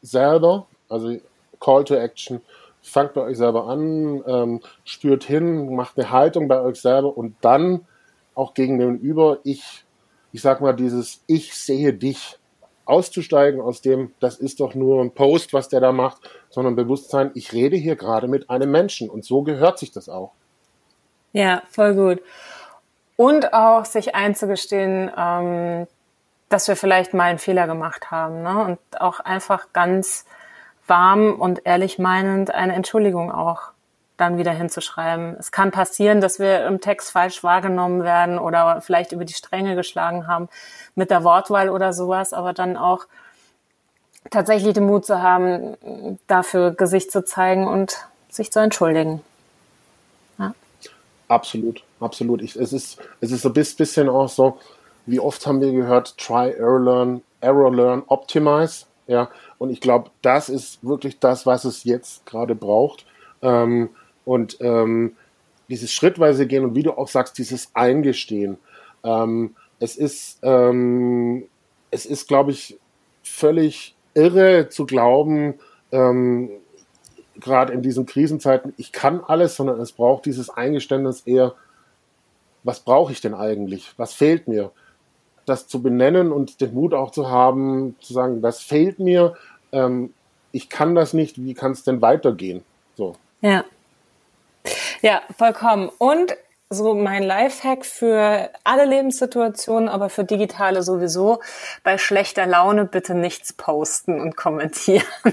selber, 0.00 0.66
also 0.88 1.18
Call 1.60 1.84
to 1.84 1.96
Action, 1.96 2.40
fangt 2.80 3.12
bei 3.12 3.20
euch 3.20 3.36
selber 3.36 3.66
an, 3.66 4.22
ähm, 4.26 4.60
spürt 4.84 5.24
hin, 5.24 5.74
macht 5.74 5.98
eine 5.98 6.10
Haltung 6.10 6.48
bei 6.48 6.62
euch 6.62 6.80
selber 6.80 7.14
und 7.14 7.36
dann 7.42 7.86
auch 8.34 8.54
gegen 8.54 8.78
den 8.78 8.98
Über, 8.98 9.38
ich, 9.44 9.84
ich 10.32 10.42
sag 10.42 10.60
mal, 10.60 10.72
dieses 10.72 11.22
Ich 11.26 11.54
sehe 11.54 11.92
dich 11.92 12.38
auszusteigen 12.84 13.60
aus 13.60 13.80
dem, 13.80 14.12
das 14.20 14.36
ist 14.36 14.60
doch 14.60 14.74
nur 14.74 15.00
ein 15.00 15.12
Post, 15.12 15.52
was 15.52 15.68
der 15.68 15.80
da 15.80 15.92
macht, 15.92 16.20
sondern 16.50 16.76
Bewusstsein, 16.76 17.30
ich 17.34 17.52
rede 17.52 17.76
hier 17.76 17.96
gerade 17.96 18.28
mit 18.28 18.50
einem 18.50 18.70
Menschen 18.70 19.08
und 19.08 19.24
so 19.24 19.42
gehört 19.42 19.78
sich 19.78 19.92
das 19.92 20.08
auch. 20.08 20.32
Ja, 21.32 21.62
voll 21.70 21.94
gut. 21.94 22.22
Und 23.16 23.52
auch 23.54 23.84
sich 23.84 24.14
einzugestehen, 24.14 25.10
ähm, 25.16 25.86
dass 26.48 26.68
wir 26.68 26.76
vielleicht 26.76 27.14
mal 27.14 27.24
einen 27.24 27.38
Fehler 27.38 27.66
gemacht 27.66 28.10
haben 28.10 28.42
ne? 28.42 28.64
und 28.64 29.00
auch 29.00 29.20
einfach 29.20 29.72
ganz 29.72 30.26
warm 30.86 31.40
und 31.40 31.62
ehrlich 31.64 31.98
meinend 31.98 32.52
eine 32.52 32.74
Entschuldigung 32.74 33.30
auch 33.30 33.71
dann 34.22 34.38
wieder 34.38 34.52
hinzuschreiben. 34.52 35.36
Es 35.38 35.50
kann 35.50 35.72
passieren, 35.72 36.20
dass 36.20 36.38
wir 36.38 36.64
im 36.66 36.80
Text 36.80 37.10
falsch 37.10 37.42
wahrgenommen 37.42 38.04
werden 38.04 38.38
oder 38.38 38.80
vielleicht 38.80 39.10
über 39.12 39.24
die 39.24 39.34
Stränge 39.34 39.74
geschlagen 39.74 40.28
haben 40.28 40.48
mit 40.94 41.10
der 41.10 41.24
Wortwahl 41.24 41.68
oder 41.68 41.92
sowas, 41.92 42.32
aber 42.32 42.52
dann 42.52 42.76
auch 42.76 43.06
tatsächlich 44.30 44.74
den 44.74 44.86
Mut 44.86 45.04
zu 45.04 45.20
haben, 45.20 45.76
dafür 46.28 46.70
Gesicht 46.70 47.10
zu 47.10 47.24
zeigen 47.24 47.66
und 47.66 47.96
sich 48.30 48.52
zu 48.52 48.60
entschuldigen. 48.60 49.22
Ja. 50.38 50.54
Absolut, 51.26 51.82
absolut. 51.98 52.40
Ich, 52.42 52.54
es 52.54 52.72
ist, 52.72 52.98
es 53.20 53.32
ist 53.32 53.42
so 53.42 53.48
ein 53.48 53.54
bisschen 53.54 54.08
auch 54.08 54.28
so, 54.28 54.58
wie 55.04 55.18
oft 55.18 55.44
haben 55.46 55.60
wir 55.60 55.72
gehört, 55.72 56.16
try, 56.16 56.52
error, 56.52 56.80
learn, 56.80 57.22
error, 57.40 57.74
learn, 57.74 58.04
optimize. 58.06 58.86
Ja, 59.08 59.28
und 59.58 59.70
ich 59.70 59.80
glaube, 59.80 60.10
das 60.22 60.48
ist 60.48 60.78
wirklich 60.84 61.18
das, 61.18 61.44
was 61.44 61.64
es 61.64 61.82
jetzt 61.82 62.24
gerade 62.24 62.54
braucht. 62.54 63.04
Ähm, 63.42 63.90
und 64.24 64.58
ähm, 64.60 65.16
dieses 65.68 65.92
schrittweise 65.92 66.46
gehen 66.46 66.64
und 66.64 66.74
wie 66.74 66.82
du 66.82 66.92
auch 66.92 67.08
sagst, 67.08 67.38
dieses 67.38 67.70
Eingestehen. 67.74 68.58
Ähm, 69.04 69.54
es 69.78 69.96
ist, 69.96 70.38
ähm, 70.42 71.44
es 71.90 72.06
ist, 72.06 72.28
glaube 72.28 72.52
ich, 72.52 72.78
völlig 73.22 73.94
irre 74.14 74.68
zu 74.68 74.86
glauben, 74.86 75.54
ähm, 75.90 76.50
gerade 77.36 77.72
in 77.72 77.82
diesen 77.82 78.06
Krisenzeiten, 78.06 78.74
ich 78.76 78.92
kann 78.92 79.20
alles, 79.20 79.56
sondern 79.56 79.80
es 79.80 79.92
braucht 79.92 80.26
dieses 80.26 80.50
Eingeständnis 80.50 81.22
eher, 81.22 81.54
was 82.62 82.80
brauche 82.80 83.10
ich 83.10 83.20
denn 83.20 83.34
eigentlich? 83.34 83.92
Was 83.96 84.12
fehlt 84.12 84.46
mir? 84.46 84.70
das 85.46 85.66
zu 85.66 85.82
benennen 85.82 86.32
und 86.32 86.60
den 86.60 86.74
Mut 86.74 86.94
auch 86.94 87.10
zu 87.10 87.30
haben, 87.30 87.96
zu 88.00 88.12
sagen, 88.12 88.42
das 88.42 88.60
fehlt 88.60 88.98
mir, 88.98 89.34
ähm, 89.72 90.12
ich 90.52 90.68
kann 90.68 90.94
das 90.94 91.14
nicht, 91.14 91.42
wie 91.42 91.54
kann 91.54 91.72
es 91.72 91.82
denn 91.82 92.02
weitergehen? 92.02 92.62
So. 92.96 93.16
Ja. 93.40 93.64
Ja, 95.02 95.20
vollkommen. 95.36 95.90
Und 95.98 96.36
so 96.70 96.94
mein 96.94 97.24
Lifehack 97.24 97.84
für 97.84 98.50
alle 98.62 98.84
Lebenssituationen, 98.86 99.88
aber 99.88 100.08
für 100.08 100.24
digitale 100.24 100.82
sowieso, 100.82 101.40
bei 101.82 101.98
schlechter 101.98 102.46
Laune 102.46 102.84
bitte 102.86 103.14
nichts 103.14 103.52
posten 103.52 104.20
und 104.20 104.36
kommentieren. 104.36 105.04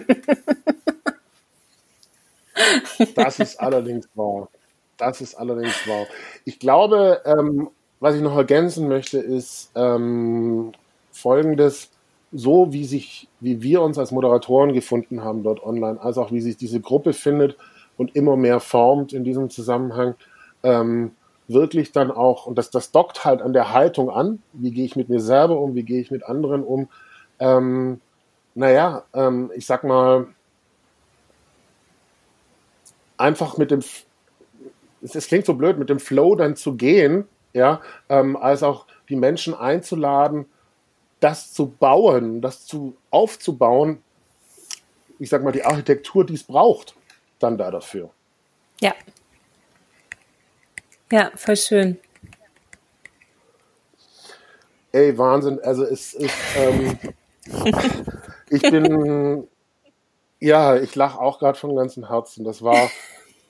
Das 3.15 3.39
ist 3.39 3.57
allerdings 3.61 4.09
wahr. 4.15 4.49
Das 4.97 5.21
ist 5.21 5.35
allerdings 5.35 5.87
wahr. 5.87 6.07
Ich 6.43 6.59
glaube, 6.59 7.21
ähm, 7.23 7.69
was 8.01 8.15
ich 8.15 8.21
noch 8.21 8.35
ergänzen 8.35 8.89
möchte, 8.89 9.17
ist 9.17 9.71
ähm, 9.75 10.73
folgendes. 11.13 11.89
So 12.33 12.73
wie 12.73 12.83
sich, 12.83 13.29
wie 13.39 13.63
wir 13.63 13.81
uns 13.81 13.97
als 13.97 14.11
Moderatoren 14.11 14.73
gefunden 14.73 15.23
haben 15.23 15.41
dort 15.41 15.63
online, 15.63 16.01
als 16.01 16.17
auch 16.17 16.33
wie 16.33 16.41
sich 16.41 16.57
diese 16.57 16.81
Gruppe 16.81 17.13
findet 17.13 17.55
und 17.99 18.15
immer 18.15 18.37
mehr 18.37 18.61
formt 18.61 19.11
in 19.11 19.25
diesem 19.25 19.49
Zusammenhang, 19.49 20.15
ähm, 20.63 21.11
wirklich 21.49 21.91
dann 21.91 22.11
auch, 22.11 22.45
und 22.45 22.57
das, 22.57 22.71
das 22.71 22.91
dockt 22.91 23.25
halt 23.25 23.41
an 23.41 23.51
der 23.51 23.73
Haltung 23.73 24.09
an, 24.09 24.41
wie 24.53 24.71
gehe 24.71 24.85
ich 24.85 24.95
mit 24.95 25.09
mir 25.09 25.19
selber 25.19 25.59
um, 25.59 25.75
wie 25.75 25.83
gehe 25.83 25.99
ich 25.99 26.09
mit 26.09 26.23
anderen 26.23 26.63
um, 26.63 26.87
ähm, 27.39 27.99
naja, 28.55 29.03
ähm, 29.13 29.51
ich 29.53 29.65
sag 29.65 29.83
mal, 29.83 30.27
einfach 33.17 33.57
mit 33.57 33.69
dem, 33.69 33.79
es, 35.01 35.15
es 35.15 35.27
klingt 35.27 35.45
so 35.45 35.55
blöd, 35.55 35.77
mit 35.77 35.89
dem 35.89 35.99
Flow 35.99 36.35
dann 36.35 36.55
zu 36.55 36.75
gehen, 36.75 37.27
ja, 37.51 37.81
ähm, 38.07 38.37
als 38.37 38.63
auch 38.63 38.85
die 39.09 39.17
Menschen 39.17 39.53
einzuladen, 39.53 40.45
das 41.19 41.51
zu 41.51 41.67
bauen, 41.67 42.39
das 42.39 42.65
zu 42.65 42.95
aufzubauen, 43.09 44.01
ich 45.19 45.27
sag 45.27 45.43
mal, 45.43 45.51
die 45.51 45.65
Architektur, 45.65 46.25
die 46.25 46.35
es 46.35 46.43
braucht, 46.43 46.95
dann 47.39 47.57
da 47.57 47.71
dafür. 47.71 48.09
Ja. 48.81 48.93
Ja, 51.11 51.31
voll 51.35 51.57
schön. 51.57 51.99
Ey, 54.91 55.17
Wahnsinn. 55.17 55.59
Also 55.61 55.83
es 55.83 56.13
ist, 56.13 56.33
ähm, 56.55 56.97
ich 58.49 58.61
bin, 58.61 59.47
ja, 60.39 60.77
ich 60.77 60.95
lache 60.95 61.19
auch 61.19 61.39
gerade 61.39 61.57
von 61.57 61.75
ganzem 61.75 62.07
Herzen. 62.07 62.43
Das 62.43 62.61
war 62.61 62.89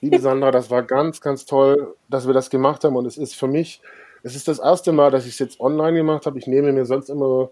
liebe 0.00 0.18
Sandra, 0.18 0.50
das 0.50 0.70
war 0.70 0.82
ganz, 0.82 1.20
ganz 1.20 1.44
toll, 1.44 1.94
dass 2.08 2.26
wir 2.26 2.34
das 2.34 2.50
gemacht 2.50 2.84
haben. 2.84 2.96
Und 2.96 3.06
es 3.06 3.18
ist 3.18 3.34
für 3.34 3.46
mich, 3.46 3.80
es 4.22 4.34
ist 4.34 4.48
das 4.48 4.58
erste 4.58 4.92
Mal, 4.92 5.10
dass 5.10 5.26
ich 5.26 5.32
es 5.32 5.38
jetzt 5.38 5.60
online 5.60 5.96
gemacht 5.96 6.26
habe. 6.26 6.38
Ich 6.38 6.46
nehme 6.46 6.72
mir 6.72 6.86
sonst 6.86 7.08
immer, 7.08 7.50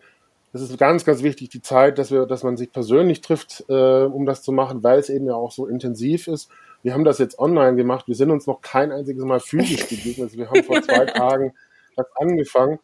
es 0.52 0.62
ist 0.62 0.78
ganz, 0.78 1.04
ganz 1.04 1.22
wichtig, 1.22 1.50
die 1.50 1.62
Zeit, 1.62 1.98
dass 1.98 2.10
wir, 2.10 2.26
dass 2.26 2.42
man 2.42 2.56
sich 2.56 2.72
persönlich 2.72 3.20
trifft, 3.20 3.64
äh, 3.68 4.04
um 4.04 4.26
das 4.26 4.42
zu 4.42 4.52
machen, 4.52 4.82
weil 4.82 4.98
es 4.98 5.10
eben 5.10 5.26
ja 5.26 5.34
auch 5.34 5.52
so 5.52 5.66
intensiv 5.66 6.26
ist. 6.28 6.50
wir 6.82 6.94
haben 6.94 7.04
das 7.04 7.18
jetzt 7.18 7.38
online 7.38 7.76
gemacht. 7.76 8.06
Wir 8.06 8.14
sind 8.14 8.30
uns 8.30 8.46
noch 8.46 8.60
kein 8.60 8.92
einziges 8.92 9.24
Mal 9.24 9.40
physisch 9.40 9.86
begegnet. 9.88 10.36
Wir 10.36 10.48
haben 10.48 10.64
vor 10.64 10.82
zwei 10.82 11.06
Tagen 11.06 11.54
das 11.96 12.06
angefangen 12.16 12.78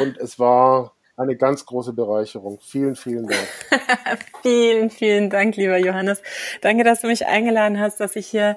und 0.00 0.16
es 0.18 0.38
war 0.38 0.92
eine 1.16 1.36
ganz 1.36 1.64
große 1.66 1.92
Bereicherung. 1.92 2.58
Vielen, 2.60 2.96
vielen 2.96 3.26
Dank. 3.26 3.48
vielen, 4.42 4.90
vielen 4.90 5.30
Dank, 5.30 5.56
lieber 5.56 5.78
Johannes. 5.78 6.22
Danke, 6.60 6.84
dass 6.84 7.02
du 7.02 7.06
mich 7.06 7.26
eingeladen 7.26 7.78
hast, 7.78 8.00
dass 8.00 8.16
ich 8.16 8.26
hier 8.26 8.56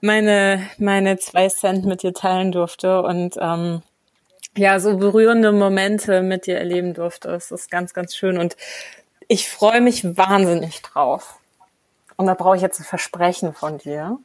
meine, 0.00 0.68
meine 0.78 1.18
zwei 1.18 1.48
Cent 1.48 1.86
mit 1.86 2.02
dir 2.02 2.12
teilen 2.12 2.52
durfte 2.52 3.02
und 3.02 3.36
ähm, 3.40 3.82
ja, 4.56 4.80
so 4.80 4.96
berührende 4.96 5.52
Momente 5.52 6.22
mit 6.22 6.46
dir 6.46 6.58
erleben 6.58 6.94
durfte. 6.94 7.30
Es 7.30 7.50
ist 7.50 7.70
ganz, 7.70 7.94
ganz 7.94 8.14
schön 8.14 8.38
und 8.38 8.56
ich 9.28 9.48
freue 9.48 9.80
mich 9.80 10.16
wahnsinnig 10.16 10.82
drauf. 10.82 11.38
Und 12.16 12.26
da 12.26 12.34
brauche 12.34 12.56
ich 12.56 12.62
jetzt 12.62 12.80
ein 12.80 12.84
Versprechen 12.84 13.54
von 13.54 13.78
dir, 13.78 14.18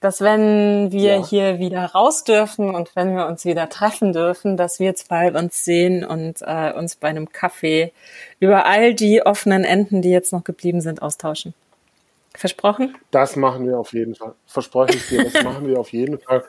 dass 0.00 0.20
wenn 0.20 0.92
wir 0.92 1.16
ja. 1.16 1.26
hier 1.26 1.58
wieder 1.58 1.86
raus 1.86 2.24
dürfen 2.24 2.74
und 2.74 2.94
wenn 2.96 3.16
wir 3.16 3.26
uns 3.26 3.46
wieder 3.46 3.70
treffen 3.70 4.12
dürfen, 4.12 4.58
dass 4.58 4.78
wir 4.78 4.94
zwei 4.94 5.32
uns 5.32 5.64
sehen 5.64 6.04
und 6.04 6.42
äh, 6.42 6.72
uns 6.74 6.96
bei 6.96 7.08
einem 7.08 7.32
Kaffee 7.32 7.94
über 8.40 8.66
all 8.66 8.92
die 8.92 9.24
offenen 9.24 9.64
Enden, 9.64 10.02
die 10.02 10.10
jetzt 10.10 10.34
noch 10.34 10.44
geblieben 10.44 10.82
sind, 10.82 11.00
austauschen. 11.00 11.54
Versprochen? 12.34 12.94
Das 13.10 13.36
machen 13.36 13.66
wir 13.66 13.78
auf 13.78 13.94
jeden 13.94 14.14
Fall. 14.14 14.34
Verspreche 14.46 14.98
ich 14.98 15.08
dir, 15.08 15.24
das 15.24 15.42
machen 15.44 15.66
wir 15.66 15.80
auf 15.80 15.92
jeden 15.92 16.18
Fall. 16.18 16.44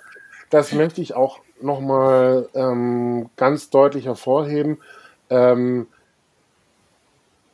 Das 0.50 0.72
möchte 0.72 1.02
ich 1.02 1.16
auch 1.16 1.40
nochmal 1.62 2.50
ähm, 2.54 3.30
ganz 3.36 3.70
deutlich 3.70 4.06
hervorheben. 4.06 4.78
Ähm, 5.30 5.88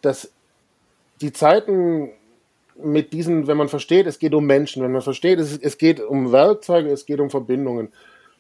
dass 0.02 0.32
die 1.22 1.32
Zeiten 1.32 2.10
mit 2.76 3.14
diesen, 3.14 3.48
wenn 3.48 3.58
man 3.58 3.70
versteht, 3.70 4.08
es 4.08 4.20
geht 4.20 4.34
um 4.34 4.46
Menschen, 4.46 4.84
wenn 4.84 4.92
man 4.92 5.02
versteht, 5.02 5.40
es, 5.40 5.58
es 5.58 5.78
geht 5.78 6.00
um 6.00 6.32
Werkzeuge, 6.32 6.90
es 6.90 7.06
geht 7.06 7.20
um 7.20 7.30
Verbindungen, 7.30 7.90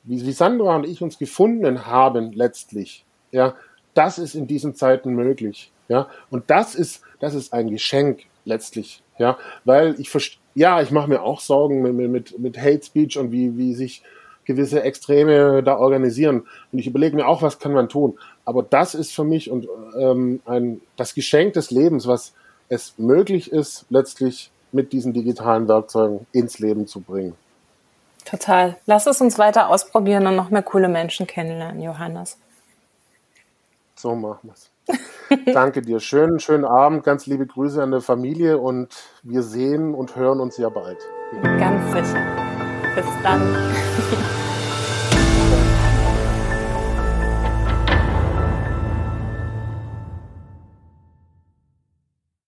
wie, 0.03 0.25
wie 0.25 0.31
Sandra 0.31 0.75
und 0.75 0.87
ich 0.87 1.01
uns 1.01 1.19
gefunden 1.19 1.85
haben 1.85 2.31
letztlich, 2.33 3.05
ja, 3.31 3.55
das 3.93 4.17
ist 4.17 4.35
in 4.35 4.47
diesen 4.47 4.73
Zeiten 4.73 5.13
möglich, 5.13 5.71
ja, 5.89 6.09
und 6.29 6.49
das 6.49 6.73
ist, 6.75 7.03
das 7.19 7.35
ist 7.35 7.53
ein 7.53 7.69
Geschenk 7.69 8.23
letztlich, 8.45 9.03
ja, 9.19 9.37
weil 9.63 9.95
ich 9.99 10.39
ja, 10.55 10.81
ich 10.81 10.91
mache 10.91 11.07
mir 11.07 11.21
auch 11.21 11.39
Sorgen 11.39 11.81
mit, 11.81 12.09
mit, 12.09 12.39
mit 12.39 12.57
Hate 12.57 12.83
Speech 12.83 13.17
und 13.17 13.31
wie, 13.31 13.57
wie 13.57 13.73
sich 13.73 14.03
gewisse 14.53 14.83
Extreme 14.83 15.63
da 15.63 15.77
organisieren. 15.77 16.47
Und 16.71 16.79
ich 16.79 16.87
überlege 16.87 17.15
mir 17.15 17.27
auch, 17.27 17.41
was 17.41 17.59
kann 17.59 17.73
man 17.73 17.89
tun. 17.89 18.17
Aber 18.45 18.63
das 18.63 18.95
ist 18.95 19.13
für 19.13 19.23
mich 19.23 19.49
und 19.49 19.67
ähm, 19.97 20.41
ein, 20.45 20.81
das 20.97 21.13
Geschenk 21.13 21.53
des 21.53 21.71
Lebens, 21.71 22.07
was 22.07 22.33
es 22.69 22.93
möglich 22.97 23.51
ist, 23.51 23.85
letztlich 23.89 24.51
mit 24.71 24.93
diesen 24.93 25.13
digitalen 25.13 25.67
Werkzeugen 25.67 26.25
ins 26.31 26.59
Leben 26.59 26.87
zu 26.87 27.01
bringen. 27.01 27.35
Total. 28.25 28.77
Lass 28.85 29.07
es 29.07 29.19
uns 29.19 29.39
weiter 29.39 29.69
ausprobieren 29.69 30.27
und 30.27 30.35
noch 30.35 30.49
mehr 30.49 30.63
coole 30.63 30.87
Menschen 30.87 31.27
kennenlernen, 31.27 31.81
Johannes. 31.81 32.37
So 33.95 34.15
machen 34.15 34.39
wir 34.49 34.53
es. 34.53 34.71
Danke 35.53 35.81
dir. 35.81 35.99
Schönen, 35.99 36.39
schönen 36.39 36.65
Abend. 36.65 37.03
Ganz 37.03 37.25
liebe 37.25 37.45
Grüße 37.45 37.81
an 37.81 37.91
der 37.91 38.01
Familie 38.01 38.57
und 38.57 38.89
wir 39.23 39.43
sehen 39.43 39.93
und 39.93 40.15
hören 40.15 40.39
uns 40.39 40.57
ja 40.57 40.69
bald. 40.69 40.97
Ganz 41.41 41.93
sicher. 41.93 42.25
Bis 42.95 43.05
dann. 43.23 43.41